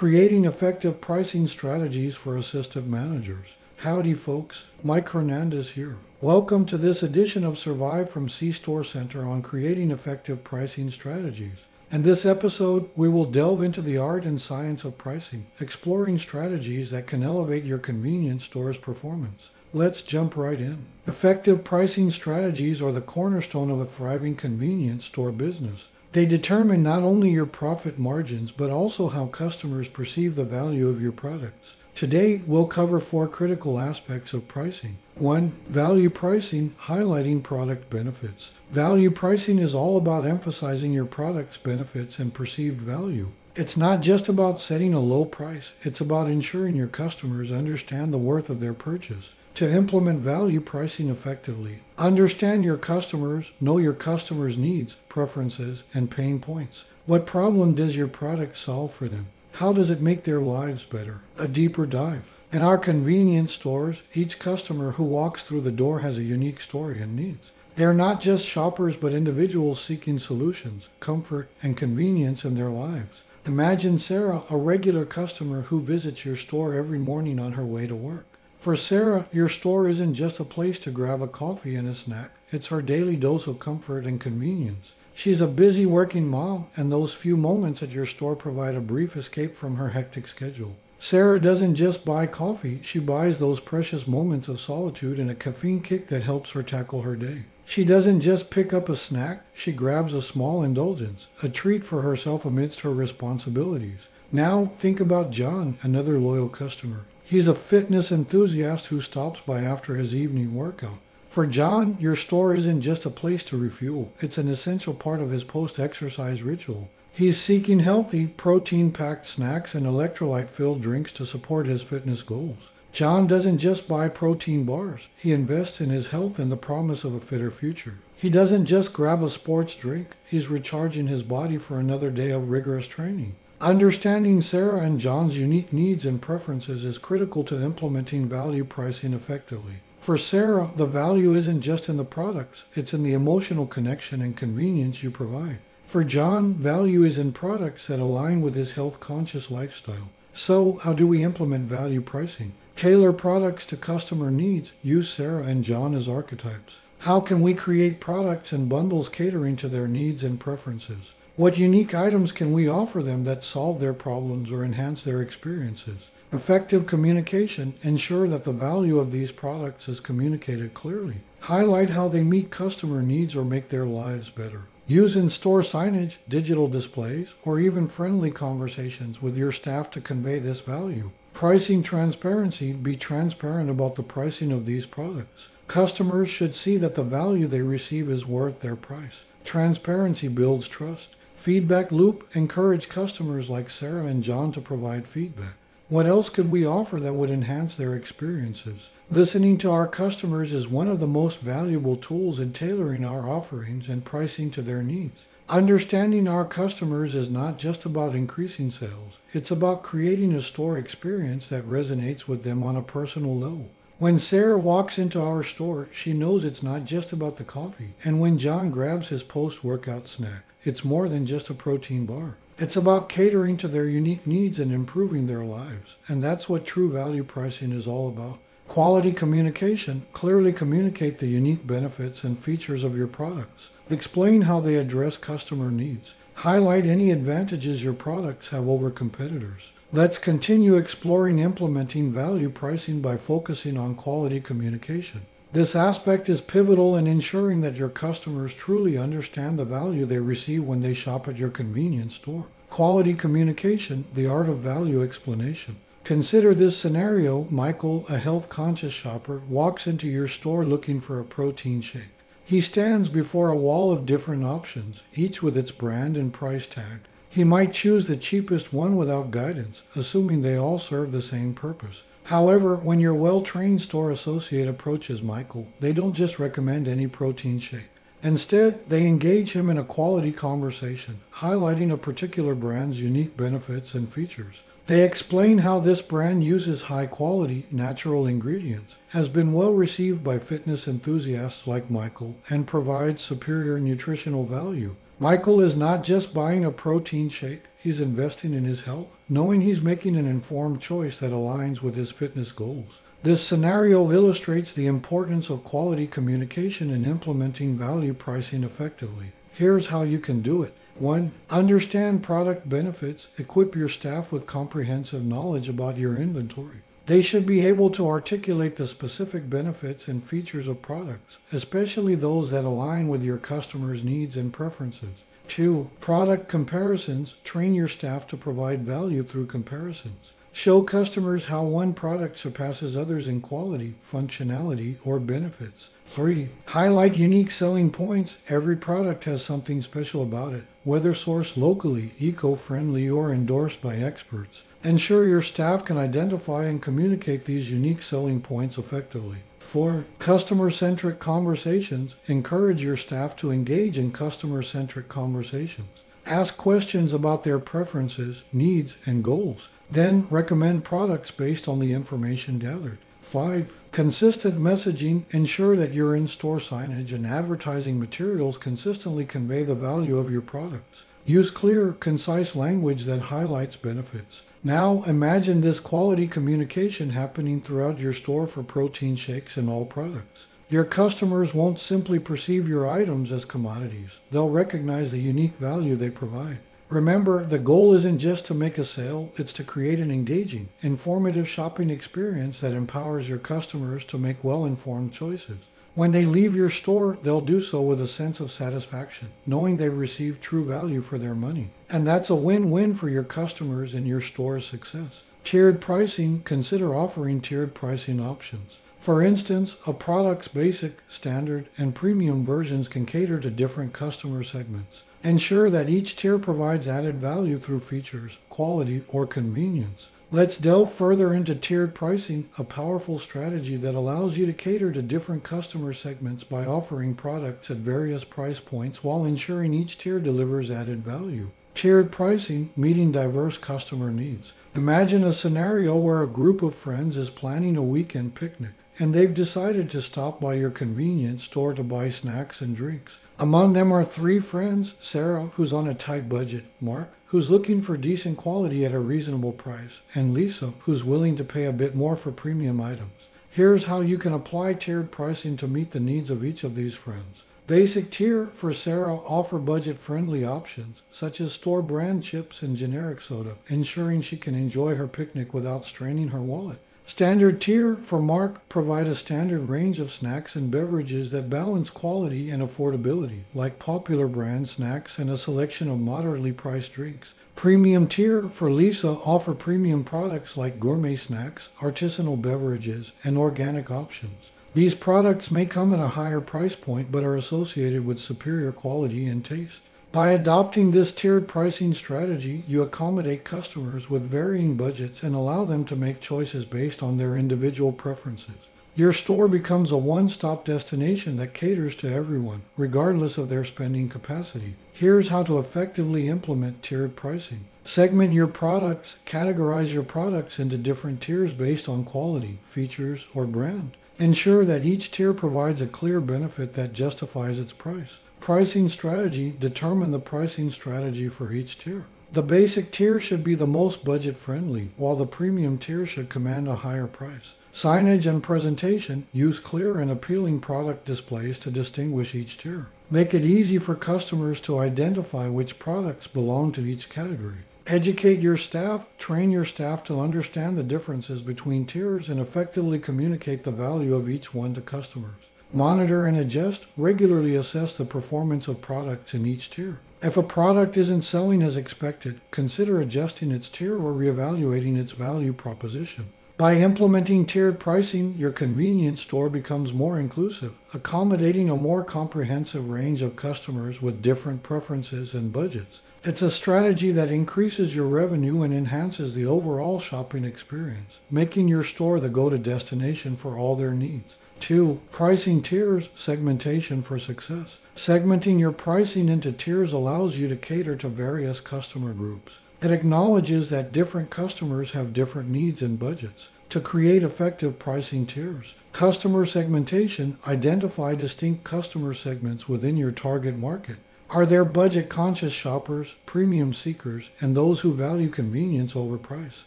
creating 0.00 0.46
effective 0.46 0.98
pricing 0.98 1.46
strategies 1.46 2.16
for 2.16 2.34
assistant 2.34 2.86
managers. 2.86 3.54
Howdy, 3.80 4.14
folks. 4.14 4.66
Mike 4.82 5.10
Hernandez 5.10 5.72
here. 5.72 5.98
Welcome 6.22 6.64
to 6.64 6.78
this 6.78 7.02
edition 7.02 7.44
of 7.44 7.58
Survive 7.58 8.08
from 8.08 8.30
C 8.30 8.50
Store 8.50 8.82
Center 8.82 9.26
on 9.26 9.42
creating 9.42 9.90
effective 9.90 10.42
pricing 10.42 10.90
strategies. 10.90 11.66
In 11.92 12.02
this 12.02 12.24
episode, 12.24 12.88
we 12.96 13.10
will 13.10 13.26
delve 13.26 13.62
into 13.62 13.82
the 13.82 13.98
art 13.98 14.24
and 14.24 14.40
science 14.40 14.84
of 14.84 14.96
pricing, 14.96 15.44
exploring 15.60 16.18
strategies 16.18 16.90
that 16.92 17.06
can 17.06 17.22
elevate 17.22 17.64
your 17.64 17.76
convenience 17.76 18.44
store's 18.44 18.78
performance. 18.78 19.50
Let's 19.74 20.00
jump 20.00 20.34
right 20.34 20.58
in. 20.58 20.86
Effective 21.06 21.62
pricing 21.62 22.10
strategies 22.10 22.80
are 22.80 22.90
the 22.90 23.02
cornerstone 23.02 23.70
of 23.70 23.80
a 23.80 23.84
thriving 23.84 24.34
convenience 24.34 25.04
store 25.04 25.30
business. 25.30 25.88
They 26.12 26.26
determine 26.26 26.82
not 26.82 27.02
only 27.02 27.30
your 27.30 27.46
profit 27.46 27.96
margins, 27.96 28.50
but 28.50 28.70
also 28.70 29.10
how 29.10 29.26
customers 29.26 29.86
perceive 29.86 30.34
the 30.34 30.44
value 30.44 30.88
of 30.88 31.00
your 31.00 31.12
products. 31.12 31.76
Today, 31.94 32.42
we'll 32.46 32.66
cover 32.66 32.98
four 32.98 33.28
critical 33.28 33.78
aspects 33.78 34.32
of 34.32 34.48
pricing. 34.48 34.98
One, 35.14 35.52
value 35.68 36.10
pricing, 36.10 36.74
highlighting 36.86 37.44
product 37.44 37.90
benefits. 37.90 38.52
Value 38.72 39.10
pricing 39.10 39.58
is 39.58 39.74
all 39.74 39.96
about 39.96 40.26
emphasizing 40.26 40.92
your 40.92 41.04
product's 41.04 41.58
benefits 41.58 42.18
and 42.18 42.34
perceived 42.34 42.80
value. 42.80 43.28
It's 43.54 43.76
not 43.76 44.00
just 44.00 44.28
about 44.28 44.60
setting 44.60 44.94
a 44.94 45.00
low 45.00 45.24
price, 45.24 45.74
it's 45.82 46.00
about 46.00 46.28
ensuring 46.28 46.74
your 46.74 46.88
customers 46.88 47.52
understand 47.52 48.12
the 48.12 48.18
worth 48.18 48.48
of 48.48 48.60
their 48.60 48.74
purchase. 48.74 49.32
To 49.54 49.70
implement 49.70 50.20
value 50.20 50.60
pricing 50.60 51.10
effectively, 51.10 51.80
understand 51.98 52.64
your 52.64 52.78
customers, 52.78 53.52
know 53.60 53.76
your 53.78 53.92
customers' 53.92 54.56
needs, 54.56 54.94
preferences, 55.08 55.82
and 55.92 56.10
pain 56.10 56.40
points. 56.40 56.86
What 57.04 57.26
problem 57.26 57.74
does 57.74 57.96
your 57.96 58.08
product 58.08 58.56
solve 58.56 58.92
for 58.92 59.08
them? 59.08 59.26
How 59.54 59.72
does 59.72 59.90
it 59.90 60.00
make 60.00 60.24
their 60.24 60.40
lives 60.40 60.84
better? 60.84 61.20
A 61.38 61.48
deeper 61.48 61.84
dive. 61.84 62.22
In 62.52 62.62
our 62.62 62.78
convenience 62.78 63.52
stores, 63.52 64.02
each 64.14 64.38
customer 64.38 64.92
who 64.92 65.04
walks 65.04 65.42
through 65.42 65.60
the 65.60 65.70
door 65.70 66.00
has 66.00 66.18
a 66.18 66.22
unique 66.22 66.60
story 66.60 67.00
and 67.00 67.14
needs. 67.14 67.52
They 67.76 67.84
are 67.84 67.94
not 67.94 68.20
just 68.20 68.46
shoppers, 68.46 68.96
but 68.96 69.12
individuals 69.12 69.80
seeking 69.80 70.18
solutions, 70.18 70.88
comfort, 71.00 71.48
and 71.62 71.76
convenience 71.76 72.44
in 72.44 72.54
their 72.54 72.70
lives. 72.70 73.22
Imagine 73.46 73.98
Sarah, 73.98 74.42
a 74.50 74.56
regular 74.56 75.04
customer 75.04 75.62
who 75.62 75.80
visits 75.80 76.24
your 76.24 76.36
store 76.36 76.74
every 76.74 76.98
morning 76.98 77.38
on 77.38 77.52
her 77.52 77.64
way 77.64 77.86
to 77.86 77.94
work. 77.94 78.26
For 78.60 78.76
Sarah, 78.76 79.26
your 79.32 79.48
store 79.48 79.88
isn't 79.88 80.12
just 80.12 80.38
a 80.38 80.44
place 80.44 80.78
to 80.80 80.90
grab 80.90 81.22
a 81.22 81.26
coffee 81.26 81.76
and 81.76 81.88
a 81.88 81.94
snack. 81.94 82.32
It's 82.52 82.66
her 82.66 82.82
daily 82.82 83.16
dose 83.16 83.46
of 83.46 83.58
comfort 83.58 84.04
and 84.04 84.20
convenience. 84.20 84.92
She's 85.14 85.40
a 85.40 85.46
busy 85.46 85.86
working 85.86 86.28
mom, 86.28 86.66
and 86.76 86.92
those 86.92 87.14
few 87.14 87.38
moments 87.38 87.82
at 87.82 87.92
your 87.92 88.04
store 88.04 88.36
provide 88.36 88.74
a 88.74 88.80
brief 88.80 89.16
escape 89.16 89.56
from 89.56 89.76
her 89.76 89.88
hectic 89.88 90.28
schedule. 90.28 90.76
Sarah 90.98 91.40
doesn't 91.40 91.76
just 91.76 92.04
buy 92.04 92.26
coffee, 92.26 92.80
she 92.82 92.98
buys 92.98 93.38
those 93.38 93.60
precious 93.60 94.06
moments 94.06 94.46
of 94.46 94.60
solitude 94.60 95.18
and 95.18 95.30
a 95.30 95.34
caffeine 95.34 95.80
kick 95.80 96.08
that 96.08 96.24
helps 96.24 96.50
her 96.50 96.62
tackle 96.62 97.00
her 97.00 97.16
day. 97.16 97.44
She 97.64 97.82
doesn't 97.82 98.20
just 98.20 98.50
pick 98.50 98.74
up 98.74 98.90
a 98.90 98.96
snack, 98.96 99.42
she 99.54 99.72
grabs 99.72 100.12
a 100.12 100.20
small 100.20 100.62
indulgence, 100.62 101.28
a 101.42 101.48
treat 101.48 101.82
for 101.82 102.02
herself 102.02 102.44
amidst 102.44 102.80
her 102.80 102.92
responsibilities. 102.92 104.06
Now 104.30 104.66
think 104.78 105.00
about 105.00 105.30
John, 105.30 105.78
another 105.80 106.18
loyal 106.18 106.50
customer. 106.50 107.06
He's 107.30 107.46
a 107.46 107.54
fitness 107.54 108.10
enthusiast 108.10 108.88
who 108.88 109.00
stops 109.00 109.38
by 109.38 109.60
after 109.60 109.94
his 109.94 110.16
evening 110.16 110.52
workout. 110.52 110.98
For 111.30 111.46
John, 111.46 111.96
your 112.00 112.16
store 112.16 112.56
isn't 112.56 112.80
just 112.80 113.06
a 113.06 113.08
place 113.08 113.44
to 113.44 113.56
refuel, 113.56 114.12
it's 114.20 114.36
an 114.36 114.48
essential 114.48 114.94
part 114.94 115.20
of 115.20 115.30
his 115.30 115.44
post 115.44 115.78
exercise 115.78 116.42
ritual. 116.42 116.90
He's 117.12 117.40
seeking 117.40 117.78
healthy, 117.78 118.26
protein 118.26 118.90
packed 118.90 119.28
snacks 119.28 119.76
and 119.76 119.86
electrolyte 119.86 120.48
filled 120.48 120.82
drinks 120.82 121.12
to 121.12 121.24
support 121.24 121.66
his 121.66 121.82
fitness 121.82 122.24
goals. 122.24 122.70
John 122.92 123.28
doesn't 123.28 123.58
just 123.58 123.86
buy 123.86 124.08
protein 124.08 124.64
bars, 124.64 125.06
he 125.16 125.30
invests 125.30 125.80
in 125.80 125.90
his 125.90 126.08
health 126.08 126.40
and 126.40 126.50
the 126.50 126.56
promise 126.56 127.04
of 127.04 127.14
a 127.14 127.20
fitter 127.20 127.52
future. 127.52 127.98
He 128.16 128.28
doesn't 128.28 128.66
just 128.66 128.92
grab 128.92 129.22
a 129.22 129.30
sports 129.30 129.76
drink, 129.76 130.16
he's 130.26 130.48
recharging 130.48 131.06
his 131.06 131.22
body 131.22 131.58
for 131.58 131.78
another 131.78 132.10
day 132.10 132.32
of 132.32 132.50
rigorous 132.50 132.88
training. 132.88 133.36
Understanding 133.60 134.40
Sarah 134.40 134.80
and 134.80 134.98
John's 134.98 135.36
unique 135.36 135.70
needs 135.70 136.06
and 136.06 136.22
preferences 136.22 136.82
is 136.82 136.96
critical 136.96 137.44
to 137.44 137.62
implementing 137.62 138.26
value 138.26 138.64
pricing 138.64 139.12
effectively. 139.12 139.80
For 140.00 140.16
Sarah, 140.16 140.70
the 140.76 140.86
value 140.86 141.34
isn't 141.34 141.60
just 141.60 141.86
in 141.86 141.98
the 141.98 142.04
products, 142.04 142.64
it's 142.74 142.94
in 142.94 143.02
the 143.02 143.12
emotional 143.12 143.66
connection 143.66 144.22
and 144.22 144.34
convenience 144.34 145.02
you 145.02 145.10
provide. 145.10 145.58
For 145.88 146.04
John, 146.04 146.54
value 146.54 147.04
is 147.04 147.18
in 147.18 147.32
products 147.32 147.88
that 147.88 148.00
align 148.00 148.40
with 148.40 148.54
his 148.54 148.72
health 148.72 148.98
conscious 148.98 149.50
lifestyle. 149.50 150.08
So, 150.32 150.80
how 150.82 150.94
do 150.94 151.06
we 151.06 151.22
implement 151.22 151.68
value 151.68 152.00
pricing? 152.00 152.52
Tailor 152.76 153.12
products 153.12 153.66
to 153.66 153.76
customer 153.76 154.30
needs. 154.30 154.72
Use 154.82 155.10
Sarah 155.10 155.42
and 155.42 155.64
John 155.64 155.94
as 155.94 156.08
archetypes. 156.08 156.78
How 157.00 157.20
can 157.20 157.42
we 157.42 157.52
create 157.52 158.00
products 158.00 158.52
and 158.52 158.70
bundles 158.70 159.10
catering 159.10 159.56
to 159.56 159.68
their 159.68 159.86
needs 159.86 160.24
and 160.24 160.40
preferences? 160.40 161.12
What 161.40 161.56
unique 161.56 161.94
items 161.94 162.32
can 162.32 162.52
we 162.52 162.68
offer 162.68 163.02
them 163.02 163.24
that 163.24 163.42
solve 163.42 163.80
their 163.80 163.94
problems 163.94 164.52
or 164.52 164.62
enhance 164.62 165.02
their 165.02 165.22
experiences? 165.22 166.10
Effective 166.30 166.84
communication. 166.84 167.72
Ensure 167.80 168.28
that 168.28 168.44
the 168.44 168.52
value 168.52 168.98
of 168.98 169.10
these 169.10 169.32
products 169.32 169.88
is 169.88 170.00
communicated 170.00 170.74
clearly. 170.74 171.22
Highlight 171.40 171.88
how 171.88 172.08
they 172.08 172.22
meet 172.22 172.50
customer 172.50 173.00
needs 173.00 173.34
or 173.34 173.42
make 173.42 173.70
their 173.70 173.86
lives 173.86 174.28
better. 174.28 174.64
Use 174.86 175.16
in-store 175.16 175.62
signage, 175.62 176.18
digital 176.28 176.68
displays, 176.68 177.32
or 177.42 177.58
even 177.58 177.88
friendly 177.88 178.30
conversations 178.30 179.22
with 179.22 179.34
your 179.34 179.50
staff 179.50 179.90
to 179.92 180.02
convey 180.02 180.40
this 180.40 180.60
value. 180.60 181.10
Pricing 181.32 181.82
transparency. 181.82 182.74
Be 182.74 182.96
transparent 182.96 183.70
about 183.70 183.94
the 183.94 184.02
pricing 184.02 184.52
of 184.52 184.66
these 184.66 184.84
products. 184.84 185.48
Customers 185.68 186.28
should 186.28 186.54
see 186.54 186.76
that 186.76 186.96
the 186.96 187.02
value 187.02 187.46
they 187.46 187.62
receive 187.62 188.10
is 188.10 188.26
worth 188.26 188.60
their 188.60 188.76
price. 188.76 189.24
Transparency 189.42 190.28
builds 190.28 190.68
trust. 190.68 191.16
Feedback 191.40 191.90
loop. 191.90 192.28
Encourage 192.36 192.90
customers 192.90 193.48
like 193.48 193.70
Sarah 193.70 194.04
and 194.04 194.22
John 194.22 194.52
to 194.52 194.60
provide 194.60 195.06
feedback. 195.06 195.54
What 195.88 196.04
else 196.04 196.28
could 196.28 196.50
we 196.50 196.66
offer 196.66 197.00
that 197.00 197.14
would 197.14 197.30
enhance 197.30 197.74
their 197.74 197.94
experiences? 197.94 198.90
Listening 199.10 199.56
to 199.56 199.70
our 199.70 199.88
customers 199.88 200.52
is 200.52 200.68
one 200.68 200.86
of 200.86 201.00
the 201.00 201.06
most 201.06 201.40
valuable 201.40 201.96
tools 201.96 202.40
in 202.40 202.52
tailoring 202.52 203.06
our 203.06 203.26
offerings 203.26 203.88
and 203.88 204.04
pricing 204.04 204.50
to 204.50 204.60
their 204.60 204.82
needs. 204.82 205.24
Understanding 205.48 206.28
our 206.28 206.44
customers 206.44 207.14
is 207.14 207.30
not 207.30 207.56
just 207.56 207.86
about 207.86 208.14
increasing 208.14 208.70
sales, 208.70 209.18
it's 209.32 209.50
about 209.50 209.82
creating 209.82 210.34
a 210.34 210.42
store 210.42 210.76
experience 210.76 211.48
that 211.48 211.66
resonates 211.66 212.28
with 212.28 212.42
them 212.42 212.62
on 212.62 212.76
a 212.76 212.82
personal 212.82 213.34
level. 213.34 213.70
When 213.98 214.18
Sarah 214.18 214.58
walks 214.58 214.98
into 214.98 215.22
our 215.22 215.42
store, 215.42 215.88
she 215.90 216.12
knows 216.12 216.44
it's 216.44 216.62
not 216.62 216.84
just 216.84 217.12
about 217.12 217.38
the 217.38 217.44
coffee. 217.44 217.94
And 218.04 218.20
when 218.20 218.36
John 218.36 218.70
grabs 218.70 219.08
his 219.08 219.22
post 219.22 219.64
workout 219.64 220.06
snack, 220.06 220.44
it's 220.64 220.84
more 220.84 221.08
than 221.08 221.26
just 221.26 221.50
a 221.50 221.54
protein 221.54 222.06
bar. 222.06 222.36
It's 222.58 222.76
about 222.76 223.08
catering 223.08 223.56
to 223.58 223.68
their 223.68 223.86
unique 223.86 224.26
needs 224.26 224.58
and 224.58 224.70
improving 224.70 225.26
their 225.26 225.44
lives. 225.44 225.96
And 226.08 226.22
that's 226.22 226.48
what 226.48 226.66
true 226.66 226.92
value 226.92 227.24
pricing 227.24 227.72
is 227.72 227.86
all 227.86 228.08
about. 228.08 228.38
Quality 228.68 229.12
communication. 229.12 230.02
Clearly 230.12 230.52
communicate 230.52 231.18
the 231.18 231.26
unique 231.26 231.66
benefits 231.66 232.22
and 232.22 232.38
features 232.38 232.84
of 232.84 232.96
your 232.96 233.06
products. 233.06 233.70
Explain 233.88 234.42
how 234.42 234.60
they 234.60 234.76
address 234.76 235.16
customer 235.16 235.70
needs. 235.70 236.14
Highlight 236.34 236.86
any 236.86 237.10
advantages 237.10 237.82
your 237.82 237.94
products 237.94 238.50
have 238.50 238.68
over 238.68 238.90
competitors. 238.90 239.72
Let's 239.92 240.18
continue 240.18 240.76
exploring 240.76 241.40
implementing 241.40 242.12
value 242.12 242.48
pricing 242.48 243.00
by 243.00 243.16
focusing 243.16 243.76
on 243.76 243.96
quality 243.96 244.40
communication. 244.40 245.22
This 245.52 245.74
aspect 245.74 246.28
is 246.28 246.40
pivotal 246.40 246.94
in 246.94 247.08
ensuring 247.08 247.60
that 247.62 247.74
your 247.74 247.88
customers 247.88 248.54
truly 248.54 248.96
understand 248.96 249.58
the 249.58 249.64
value 249.64 250.06
they 250.06 250.20
receive 250.20 250.62
when 250.62 250.80
they 250.80 250.94
shop 250.94 251.26
at 251.26 251.38
your 251.38 251.48
convenience 251.48 252.14
store. 252.14 252.46
Quality 252.68 253.14
communication, 253.14 254.04
the 254.14 254.26
art 254.26 254.48
of 254.48 254.58
value 254.58 255.02
explanation. 255.02 255.76
Consider 256.04 256.54
this 256.54 256.76
scenario 256.76 257.48
Michael, 257.50 258.06
a 258.08 258.18
health 258.18 258.48
conscious 258.48 258.92
shopper, 258.92 259.42
walks 259.48 259.88
into 259.88 260.06
your 260.06 260.28
store 260.28 260.64
looking 260.64 261.00
for 261.00 261.18
a 261.18 261.24
protein 261.24 261.80
shake. 261.80 262.14
He 262.44 262.60
stands 262.60 263.08
before 263.08 263.48
a 263.48 263.56
wall 263.56 263.90
of 263.90 264.06
different 264.06 264.44
options, 264.44 265.02
each 265.16 265.42
with 265.42 265.56
its 265.56 265.72
brand 265.72 266.16
and 266.16 266.32
price 266.32 266.68
tag. 266.68 267.00
He 267.28 267.42
might 267.42 267.72
choose 267.72 268.06
the 268.06 268.16
cheapest 268.16 268.72
one 268.72 268.94
without 268.94 269.32
guidance, 269.32 269.82
assuming 269.96 270.42
they 270.42 270.56
all 270.56 270.78
serve 270.78 271.10
the 271.10 271.22
same 271.22 271.54
purpose. 271.54 272.04
However, 272.30 272.76
when 272.76 273.00
your 273.00 273.14
well 273.14 273.42
trained 273.42 273.82
store 273.82 274.12
associate 274.12 274.68
approaches 274.68 275.20
Michael, 275.20 275.66
they 275.80 275.92
don't 275.92 276.12
just 276.12 276.38
recommend 276.38 276.86
any 276.86 277.08
protein 277.08 277.58
shake. 277.58 277.90
Instead, 278.22 278.88
they 278.88 279.04
engage 279.04 279.54
him 279.54 279.68
in 279.68 279.76
a 279.76 279.82
quality 279.82 280.30
conversation, 280.30 281.18
highlighting 281.38 281.90
a 281.90 281.96
particular 281.96 282.54
brand's 282.54 283.02
unique 283.02 283.36
benefits 283.36 283.94
and 283.94 284.12
features. 284.12 284.62
They 284.86 285.02
explain 285.02 285.58
how 285.58 285.80
this 285.80 286.02
brand 286.02 286.44
uses 286.44 286.82
high 286.82 287.06
quality, 287.06 287.66
natural 287.72 288.28
ingredients, 288.28 288.96
has 289.08 289.28
been 289.28 289.52
well 289.52 289.72
received 289.72 290.22
by 290.22 290.38
fitness 290.38 290.86
enthusiasts 290.86 291.66
like 291.66 291.90
Michael, 291.90 292.36
and 292.48 292.64
provides 292.64 293.22
superior 293.22 293.80
nutritional 293.80 294.46
value. 294.46 294.94
Michael 295.18 295.60
is 295.60 295.74
not 295.74 296.04
just 296.04 296.32
buying 296.32 296.64
a 296.64 296.70
protein 296.70 297.28
shake, 297.28 297.64
he's 297.82 298.00
investing 298.00 298.54
in 298.54 298.64
his 298.64 298.82
health, 298.82 299.16
knowing 299.28 299.60
he's 299.60 299.80
making 299.80 300.16
an 300.16 300.26
informed 300.26 300.80
choice 300.80 301.18
that 301.18 301.32
aligns 301.32 301.82
with 301.82 301.94
his 301.94 302.10
fitness 302.10 302.52
goals. 302.52 302.98
This 303.22 303.46
scenario 303.46 304.10
illustrates 304.10 304.72
the 304.72 304.86
importance 304.86 305.50
of 305.50 305.64
quality 305.64 306.06
communication 306.06 306.90
in 306.90 307.04
implementing 307.04 307.76
value 307.76 308.14
pricing 308.14 308.64
effectively. 308.64 309.32
Here's 309.52 309.88
how 309.88 310.02
you 310.02 310.18
can 310.18 310.40
do 310.40 310.62
it. 310.62 310.74
1. 310.98 311.32
Understand 311.50 312.22
product 312.22 312.68
benefits. 312.68 313.28
Equip 313.38 313.74
your 313.74 313.88
staff 313.88 314.32
with 314.32 314.46
comprehensive 314.46 315.24
knowledge 315.24 315.68
about 315.68 315.96
your 315.96 316.16
inventory. 316.16 316.78
They 317.06 317.22
should 317.22 317.44
be 317.44 317.66
able 317.66 317.90
to 317.90 318.06
articulate 318.06 318.76
the 318.76 318.86
specific 318.86 319.50
benefits 319.50 320.06
and 320.06 320.22
features 320.22 320.68
of 320.68 320.80
products, 320.80 321.38
especially 321.52 322.14
those 322.14 322.50
that 322.50 322.64
align 322.64 323.08
with 323.08 323.22
your 323.22 323.38
customers' 323.38 324.04
needs 324.04 324.36
and 324.36 324.52
preferences. 324.52 325.24
2. 325.50 325.90
Product 326.00 326.48
comparisons. 326.48 327.34
Train 327.42 327.74
your 327.74 327.88
staff 327.88 328.24
to 328.28 328.36
provide 328.36 328.82
value 328.82 329.24
through 329.24 329.46
comparisons. 329.46 330.32
Show 330.52 330.82
customers 330.82 331.46
how 331.46 331.64
one 331.64 331.92
product 331.92 332.38
surpasses 332.38 332.96
others 332.96 333.26
in 333.26 333.40
quality, 333.40 333.94
functionality, 334.10 334.96
or 335.04 335.18
benefits. 335.18 335.90
3. 336.06 336.50
Highlight 336.66 337.16
unique 337.16 337.50
selling 337.50 337.90
points. 337.90 338.36
Every 338.48 338.76
product 338.76 339.24
has 339.24 339.44
something 339.44 339.82
special 339.82 340.22
about 340.22 340.52
it, 340.52 340.64
whether 340.84 341.12
sourced 341.12 341.56
locally, 341.56 342.12
eco-friendly, 342.18 343.10
or 343.10 343.32
endorsed 343.32 343.82
by 343.82 343.96
experts. 343.96 344.62
Ensure 344.84 345.26
your 345.26 345.42
staff 345.42 345.84
can 345.84 345.98
identify 345.98 346.66
and 346.66 346.80
communicate 346.80 347.44
these 347.44 347.72
unique 347.72 348.02
selling 348.02 348.40
points 348.40 348.78
effectively. 348.78 349.38
4. 349.70 350.04
Customer-centric 350.18 351.20
conversations. 351.20 352.16
Encourage 352.26 352.82
your 352.82 352.96
staff 352.96 353.36
to 353.36 353.52
engage 353.52 353.98
in 353.98 354.10
customer-centric 354.10 355.08
conversations. 355.08 356.02
Ask 356.26 356.56
questions 356.56 357.12
about 357.12 357.44
their 357.44 357.60
preferences, 357.60 358.42
needs, 358.52 358.96
and 359.06 359.22
goals. 359.22 359.68
Then 359.88 360.26
recommend 360.28 360.82
products 360.82 361.30
based 361.30 361.68
on 361.68 361.78
the 361.78 361.92
information 361.92 362.58
gathered. 362.58 362.98
5. 363.22 363.72
Consistent 363.92 364.58
messaging. 364.58 365.22
Ensure 365.30 365.76
that 365.76 365.94
your 365.94 366.16
in-store 366.16 366.58
signage 366.58 367.12
and 367.12 367.24
advertising 367.24 368.00
materials 368.00 368.58
consistently 368.58 369.24
convey 369.24 369.62
the 369.62 369.76
value 369.76 370.18
of 370.18 370.32
your 370.32 370.42
products. 370.42 371.04
Use 371.24 371.52
clear, 371.52 371.92
concise 371.92 372.56
language 372.56 373.04
that 373.04 373.20
highlights 373.20 373.76
benefits. 373.76 374.42
Now 374.62 375.04
imagine 375.04 375.62
this 375.62 375.80
quality 375.80 376.28
communication 376.28 377.10
happening 377.10 377.62
throughout 377.62 377.98
your 377.98 378.12
store 378.12 378.46
for 378.46 378.62
protein 378.62 379.16
shakes 379.16 379.56
and 379.56 379.70
all 379.70 379.86
products. 379.86 380.46
Your 380.68 380.84
customers 380.84 381.54
won't 381.54 381.78
simply 381.78 382.18
perceive 382.18 382.68
your 382.68 382.86
items 382.86 383.32
as 383.32 383.46
commodities. 383.46 384.20
They'll 384.30 384.50
recognize 384.50 385.12
the 385.12 385.18
unique 385.18 385.54
value 385.54 385.96
they 385.96 386.10
provide. 386.10 386.58
Remember, 386.90 387.42
the 387.42 387.58
goal 387.58 387.94
isn't 387.94 388.18
just 388.18 388.44
to 388.46 388.54
make 388.54 388.76
a 388.76 388.84
sale, 388.84 389.32
it's 389.36 389.54
to 389.54 389.64
create 389.64 389.98
an 389.98 390.10
engaging, 390.10 390.68
informative 390.82 391.48
shopping 391.48 391.88
experience 391.88 392.60
that 392.60 392.74
empowers 392.74 393.30
your 393.30 393.38
customers 393.38 394.04
to 394.06 394.18
make 394.18 394.44
well-informed 394.44 395.14
choices. 395.14 395.58
When 395.94 396.12
they 396.12 396.24
leave 396.24 396.54
your 396.54 396.70
store, 396.70 397.18
they'll 397.22 397.40
do 397.40 397.60
so 397.60 397.82
with 397.82 398.00
a 398.00 398.06
sense 398.06 398.38
of 398.38 398.52
satisfaction, 398.52 399.30
knowing 399.44 399.76
they've 399.76 399.92
received 399.92 400.40
true 400.40 400.64
value 400.64 401.00
for 401.00 401.18
their 401.18 401.34
money. 401.34 401.70
And 401.88 402.06
that's 402.06 402.30
a 402.30 402.36
win-win 402.36 402.94
for 402.94 403.08
your 403.08 403.24
customers 403.24 403.92
and 403.92 404.06
your 404.06 404.20
store's 404.20 404.64
success. 404.64 405.24
Tiered 405.42 405.80
pricing, 405.80 406.42
consider 406.42 406.94
offering 406.94 407.40
tiered 407.40 407.74
pricing 407.74 408.20
options. 408.20 408.78
For 409.00 409.22
instance, 409.22 409.78
a 409.86 409.92
product's 409.92 410.48
basic, 410.48 410.98
standard, 411.08 411.66
and 411.76 411.94
premium 411.94 412.44
versions 412.44 412.86
can 412.86 413.06
cater 413.06 413.40
to 413.40 413.50
different 413.50 413.92
customer 413.92 414.44
segments. 414.44 415.02
Ensure 415.24 415.70
that 415.70 415.90
each 415.90 416.16
tier 416.16 416.38
provides 416.38 416.86
added 416.86 417.16
value 417.16 417.58
through 417.58 417.80
features, 417.80 418.38
quality, 418.48 419.02
or 419.08 419.26
convenience. 419.26 420.10
Let's 420.32 420.56
delve 420.56 420.92
further 420.92 421.34
into 421.34 421.56
tiered 421.56 421.92
pricing, 421.92 422.48
a 422.56 422.62
powerful 422.62 423.18
strategy 423.18 423.74
that 423.76 423.96
allows 423.96 424.38
you 424.38 424.46
to 424.46 424.52
cater 424.52 424.92
to 424.92 425.02
different 425.02 425.42
customer 425.42 425.92
segments 425.92 426.44
by 426.44 426.64
offering 426.64 427.16
products 427.16 427.68
at 427.68 427.78
various 427.78 428.22
price 428.22 428.60
points 428.60 429.02
while 429.02 429.24
ensuring 429.24 429.74
each 429.74 429.98
tier 429.98 430.20
delivers 430.20 430.70
added 430.70 431.04
value. 431.04 431.50
Tiered 431.74 432.12
pricing, 432.12 432.70
meeting 432.76 433.10
diverse 433.10 433.58
customer 433.58 434.12
needs. 434.12 434.52
Imagine 434.76 435.24
a 435.24 435.32
scenario 435.32 435.96
where 435.96 436.22
a 436.22 436.28
group 436.28 436.62
of 436.62 436.76
friends 436.76 437.16
is 437.16 437.28
planning 437.28 437.76
a 437.76 437.82
weekend 437.82 438.36
picnic 438.36 438.70
and 439.00 439.12
they've 439.12 439.34
decided 439.34 439.90
to 439.90 440.02
stop 440.02 440.40
by 440.40 440.54
your 440.54 440.70
convenience 440.70 441.42
store 441.42 441.72
to 441.74 441.82
buy 441.82 442.08
snacks 442.08 442.60
and 442.60 442.76
drinks. 442.76 443.18
Among 443.38 443.72
them 443.72 443.90
are 443.90 444.04
three 444.04 444.38
friends 444.38 444.94
Sarah, 445.00 445.46
who's 445.54 445.72
on 445.72 445.88
a 445.88 445.94
tight 445.94 446.28
budget, 446.28 446.66
Mark, 446.80 447.10
who's 447.30 447.50
looking 447.50 447.80
for 447.80 447.96
decent 447.96 448.36
quality 448.36 448.84
at 448.84 448.92
a 448.92 448.98
reasonable 448.98 449.52
price, 449.52 450.02
and 450.16 450.34
Lisa, 450.34 450.72
who's 450.80 451.04
willing 451.04 451.36
to 451.36 451.44
pay 451.44 451.64
a 451.64 451.72
bit 451.72 451.94
more 451.94 452.16
for 452.16 452.32
premium 452.32 452.80
items. 452.80 453.28
Here's 453.52 453.84
how 453.84 454.00
you 454.00 454.18
can 454.18 454.32
apply 454.32 454.74
tiered 454.74 455.12
pricing 455.12 455.56
to 455.58 455.68
meet 455.68 455.92
the 455.92 456.00
needs 456.00 456.28
of 456.28 456.44
each 456.44 456.64
of 456.64 456.74
these 456.74 456.94
friends. 456.94 457.44
Basic 457.68 458.10
tier 458.10 458.46
for 458.46 458.72
Sarah 458.72 459.14
offer 459.14 459.58
budget 459.58 459.96
friendly 459.96 460.44
options 460.44 461.02
such 461.12 461.40
as 461.40 461.52
store 461.52 461.82
brand 461.82 462.24
chips 462.24 462.62
and 462.62 462.76
generic 462.76 463.20
soda, 463.20 463.54
ensuring 463.68 464.22
she 464.22 464.36
can 464.36 464.56
enjoy 464.56 464.96
her 464.96 465.06
picnic 465.06 465.54
without 465.54 465.84
straining 465.84 466.28
her 466.28 466.40
wallet. 466.40 466.80
Standard 467.10 467.60
tier 467.60 467.96
for 467.96 468.22
Mark 468.22 468.68
provide 468.68 469.08
a 469.08 469.16
standard 469.16 469.68
range 469.68 469.98
of 469.98 470.12
snacks 470.12 470.54
and 470.54 470.70
beverages 470.70 471.32
that 471.32 471.50
balance 471.50 471.90
quality 471.90 472.50
and 472.50 472.62
affordability, 472.62 473.40
like 473.52 473.80
popular 473.80 474.28
brand 474.28 474.68
snacks 474.68 475.18
and 475.18 475.28
a 475.28 475.36
selection 475.36 475.90
of 475.90 475.98
moderately 475.98 476.52
priced 476.52 476.92
drinks. 476.92 477.34
Premium 477.56 478.06
tier 478.06 478.44
for 478.44 478.70
Lisa 478.70 479.08
offer 479.08 479.54
premium 479.54 480.04
products 480.04 480.56
like 480.56 480.78
gourmet 480.78 481.16
snacks, 481.16 481.70
artisanal 481.80 482.40
beverages, 482.40 483.12
and 483.24 483.36
organic 483.36 483.90
options. 483.90 484.52
These 484.74 484.94
products 484.94 485.50
may 485.50 485.66
come 485.66 485.92
at 485.92 485.98
a 485.98 486.14
higher 486.14 486.40
price 486.40 486.76
point 486.76 487.10
but 487.10 487.24
are 487.24 487.34
associated 487.34 488.06
with 488.06 488.20
superior 488.20 488.70
quality 488.70 489.26
and 489.26 489.44
taste. 489.44 489.82
By 490.12 490.30
adopting 490.30 490.90
this 490.90 491.12
tiered 491.12 491.46
pricing 491.46 491.94
strategy, 491.94 492.64
you 492.66 492.82
accommodate 492.82 493.44
customers 493.44 494.10
with 494.10 494.28
varying 494.28 494.76
budgets 494.76 495.22
and 495.22 495.36
allow 495.36 495.64
them 495.64 495.84
to 495.84 495.94
make 495.94 496.20
choices 496.20 496.64
based 496.64 497.00
on 497.00 497.16
their 497.16 497.36
individual 497.36 497.92
preferences. 497.92 498.56
Your 498.96 499.12
store 499.12 499.46
becomes 499.46 499.92
a 499.92 499.96
one-stop 499.96 500.64
destination 500.64 501.36
that 501.36 501.54
caters 501.54 501.94
to 501.96 502.12
everyone, 502.12 502.62
regardless 502.76 503.38
of 503.38 503.48
their 503.48 503.62
spending 503.62 504.08
capacity. 504.08 504.74
Here's 504.92 505.28
how 505.28 505.44
to 505.44 505.60
effectively 505.60 506.26
implement 506.26 506.82
tiered 506.82 507.14
pricing. 507.14 507.66
Segment 507.84 508.32
your 508.32 508.48
products, 508.48 509.20
categorize 509.26 509.94
your 509.94 510.02
products 510.02 510.58
into 510.58 510.76
different 510.76 511.20
tiers 511.20 511.52
based 511.52 511.88
on 511.88 512.02
quality, 512.02 512.58
features, 512.66 513.28
or 513.32 513.46
brand. 513.46 513.96
Ensure 514.18 514.64
that 514.64 514.84
each 514.84 515.12
tier 515.12 515.32
provides 515.32 515.80
a 515.80 515.86
clear 515.86 516.20
benefit 516.20 516.74
that 516.74 516.94
justifies 516.94 517.60
its 517.60 517.72
price. 517.72 518.18
Pricing 518.40 518.88
strategy, 518.88 519.54
determine 519.60 520.12
the 520.12 520.18
pricing 520.18 520.70
strategy 520.70 521.28
for 521.28 521.52
each 521.52 521.78
tier. 521.78 522.06
The 522.32 522.42
basic 522.42 522.90
tier 522.90 523.20
should 523.20 523.44
be 523.44 523.54
the 523.54 523.66
most 523.66 524.02
budget 524.02 524.38
friendly, 524.38 524.90
while 524.96 525.14
the 525.14 525.26
premium 525.26 525.76
tier 525.76 526.06
should 526.06 526.30
command 526.30 526.66
a 526.66 526.76
higher 526.76 527.06
price. 527.06 527.54
Signage 527.74 528.26
and 528.26 528.42
presentation, 528.42 529.26
use 529.32 529.60
clear 529.60 529.98
and 529.98 530.10
appealing 530.10 530.60
product 530.60 531.04
displays 531.04 531.58
to 531.60 531.70
distinguish 531.70 532.34
each 532.34 532.56
tier. 532.56 532.86
Make 533.10 533.34
it 533.34 533.42
easy 533.42 533.78
for 533.78 533.94
customers 533.94 534.60
to 534.62 534.78
identify 534.78 535.48
which 535.48 535.78
products 535.78 536.26
belong 536.26 536.72
to 536.72 536.86
each 536.86 537.10
category. 537.10 537.58
Educate 537.86 538.38
your 538.38 538.56
staff, 538.56 539.06
train 539.18 539.50
your 539.50 539.64
staff 539.64 540.02
to 540.04 540.20
understand 540.20 540.78
the 540.78 540.82
differences 540.82 541.42
between 541.42 541.84
tiers 541.84 542.28
and 542.28 542.40
effectively 542.40 542.98
communicate 542.98 543.64
the 543.64 543.70
value 543.70 544.14
of 544.14 544.30
each 544.30 544.54
one 544.54 544.72
to 544.74 544.80
customers. 544.80 545.49
Monitor 545.72 546.26
and 546.26 546.36
adjust, 546.36 546.86
regularly 546.96 547.54
assess 547.54 547.94
the 547.94 548.04
performance 548.04 548.66
of 548.66 548.82
products 548.82 549.34
in 549.34 549.46
each 549.46 549.70
tier. 549.70 550.00
If 550.20 550.36
a 550.36 550.42
product 550.42 550.96
isn't 550.96 551.22
selling 551.22 551.62
as 551.62 551.76
expected, 551.76 552.40
consider 552.50 553.00
adjusting 553.00 553.52
its 553.52 553.68
tier 553.68 553.94
or 553.94 554.12
reevaluating 554.12 554.98
its 554.98 555.12
value 555.12 555.52
proposition. 555.52 556.26
By 556.58 556.74
implementing 556.74 557.46
tiered 557.46 557.78
pricing, 557.80 558.34
your 558.36 558.50
convenience 558.50 559.22
store 559.22 559.48
becomes 559.48 559.94
more 559.94 560.18
inclusive, 560.18 560.74
accommodating 560.92 561.70
a 561.70 561.76
more 561.76 562.04
comprehensive 562.04 562.90
range 562.90 563.22
of 563.22 563.36
customers 563.36 564.02
with 564.02 564.20
different 564.20 564.62
preferences 564.62 565.32
and 565.32 565.52
budgets. 565.52 566.02
It's 566.22 566.42
a 566.42 566.50
strategy 566.50 567.12
that 567.12 567.30
increases 567.30 567.94
your 567.94 568.04
revenue 568.04 568.60
and 568.60 568.74
enhances 568.74 569.32
the 569.32 569.46
overall 569.46 570.00
shopping 570.00 570.44
experience, 570.44 571.20
making 571.30 571.68
your 571.68 571.82
store 571.82 572.20
the 572.20 572.28
go 572.28 572.50
to 572.50 572.58
destination 572.58 573.36
for 573.36 573.56
all 573.56 573.74
their 573.74 573.94
needs. 573.94 574.36
Two, 574.60 575.00
pricing 575.10 575.62
tiers 575.62 576.10
segmentation 576.14 577.02
for 577.02 577.18
success. 577.18 577.78
Segmenting 577.96 578.60
your 578.60 578.72
pricing 578.72 579.28
into 579.28 579.50
tiers 579.50 579.92
allows 579.92 580.38
you 580.38 580.48
to 580.48 580.56
cater 580.56 580.94
to 580.96 581.08
various 581.08 581.60
customer 581.60 582.12
groups. 582.12 582.58
It 582.82 582.90
acknowledges 582.90 583.70
that 583.70 583.92
different 583.92 584.30
customers 584.30 584.92
have 584.92 585.12
different 585.12 585.48
needs 585.48 585.82
and 585.82 585.98
budgets. 585.98 586.50
To 586.68 586.80
create 586.80 587.22
effective 587.22 587.78
pricing 587.78 588.26
tiers, 588.26 588.74
customer 588.92 589.44
segmentation 589.44 590.38
identify 590.46 591.14
distinct 591.14 591.64
customer 591.64 592.14
segments 592.14 592.68
within 592.68 592.96
your 592.96 593.10
target 593.10 593.58
market. 593.58 593.96
Are 594.32 594.46
there 594.46 594.64
budget 594.64 595.08
conscious 595.08 595.52
shoppers, 595.52 596.14
premium 596.24 596.72
seekers, 596.72 597.30
and 597.40 597.56
those 597.56 597.80
who 597.80 597.92
value 597.92 598.28
convenience 598.28 598.94
over 598.94 599.18
price? 599.18 599.64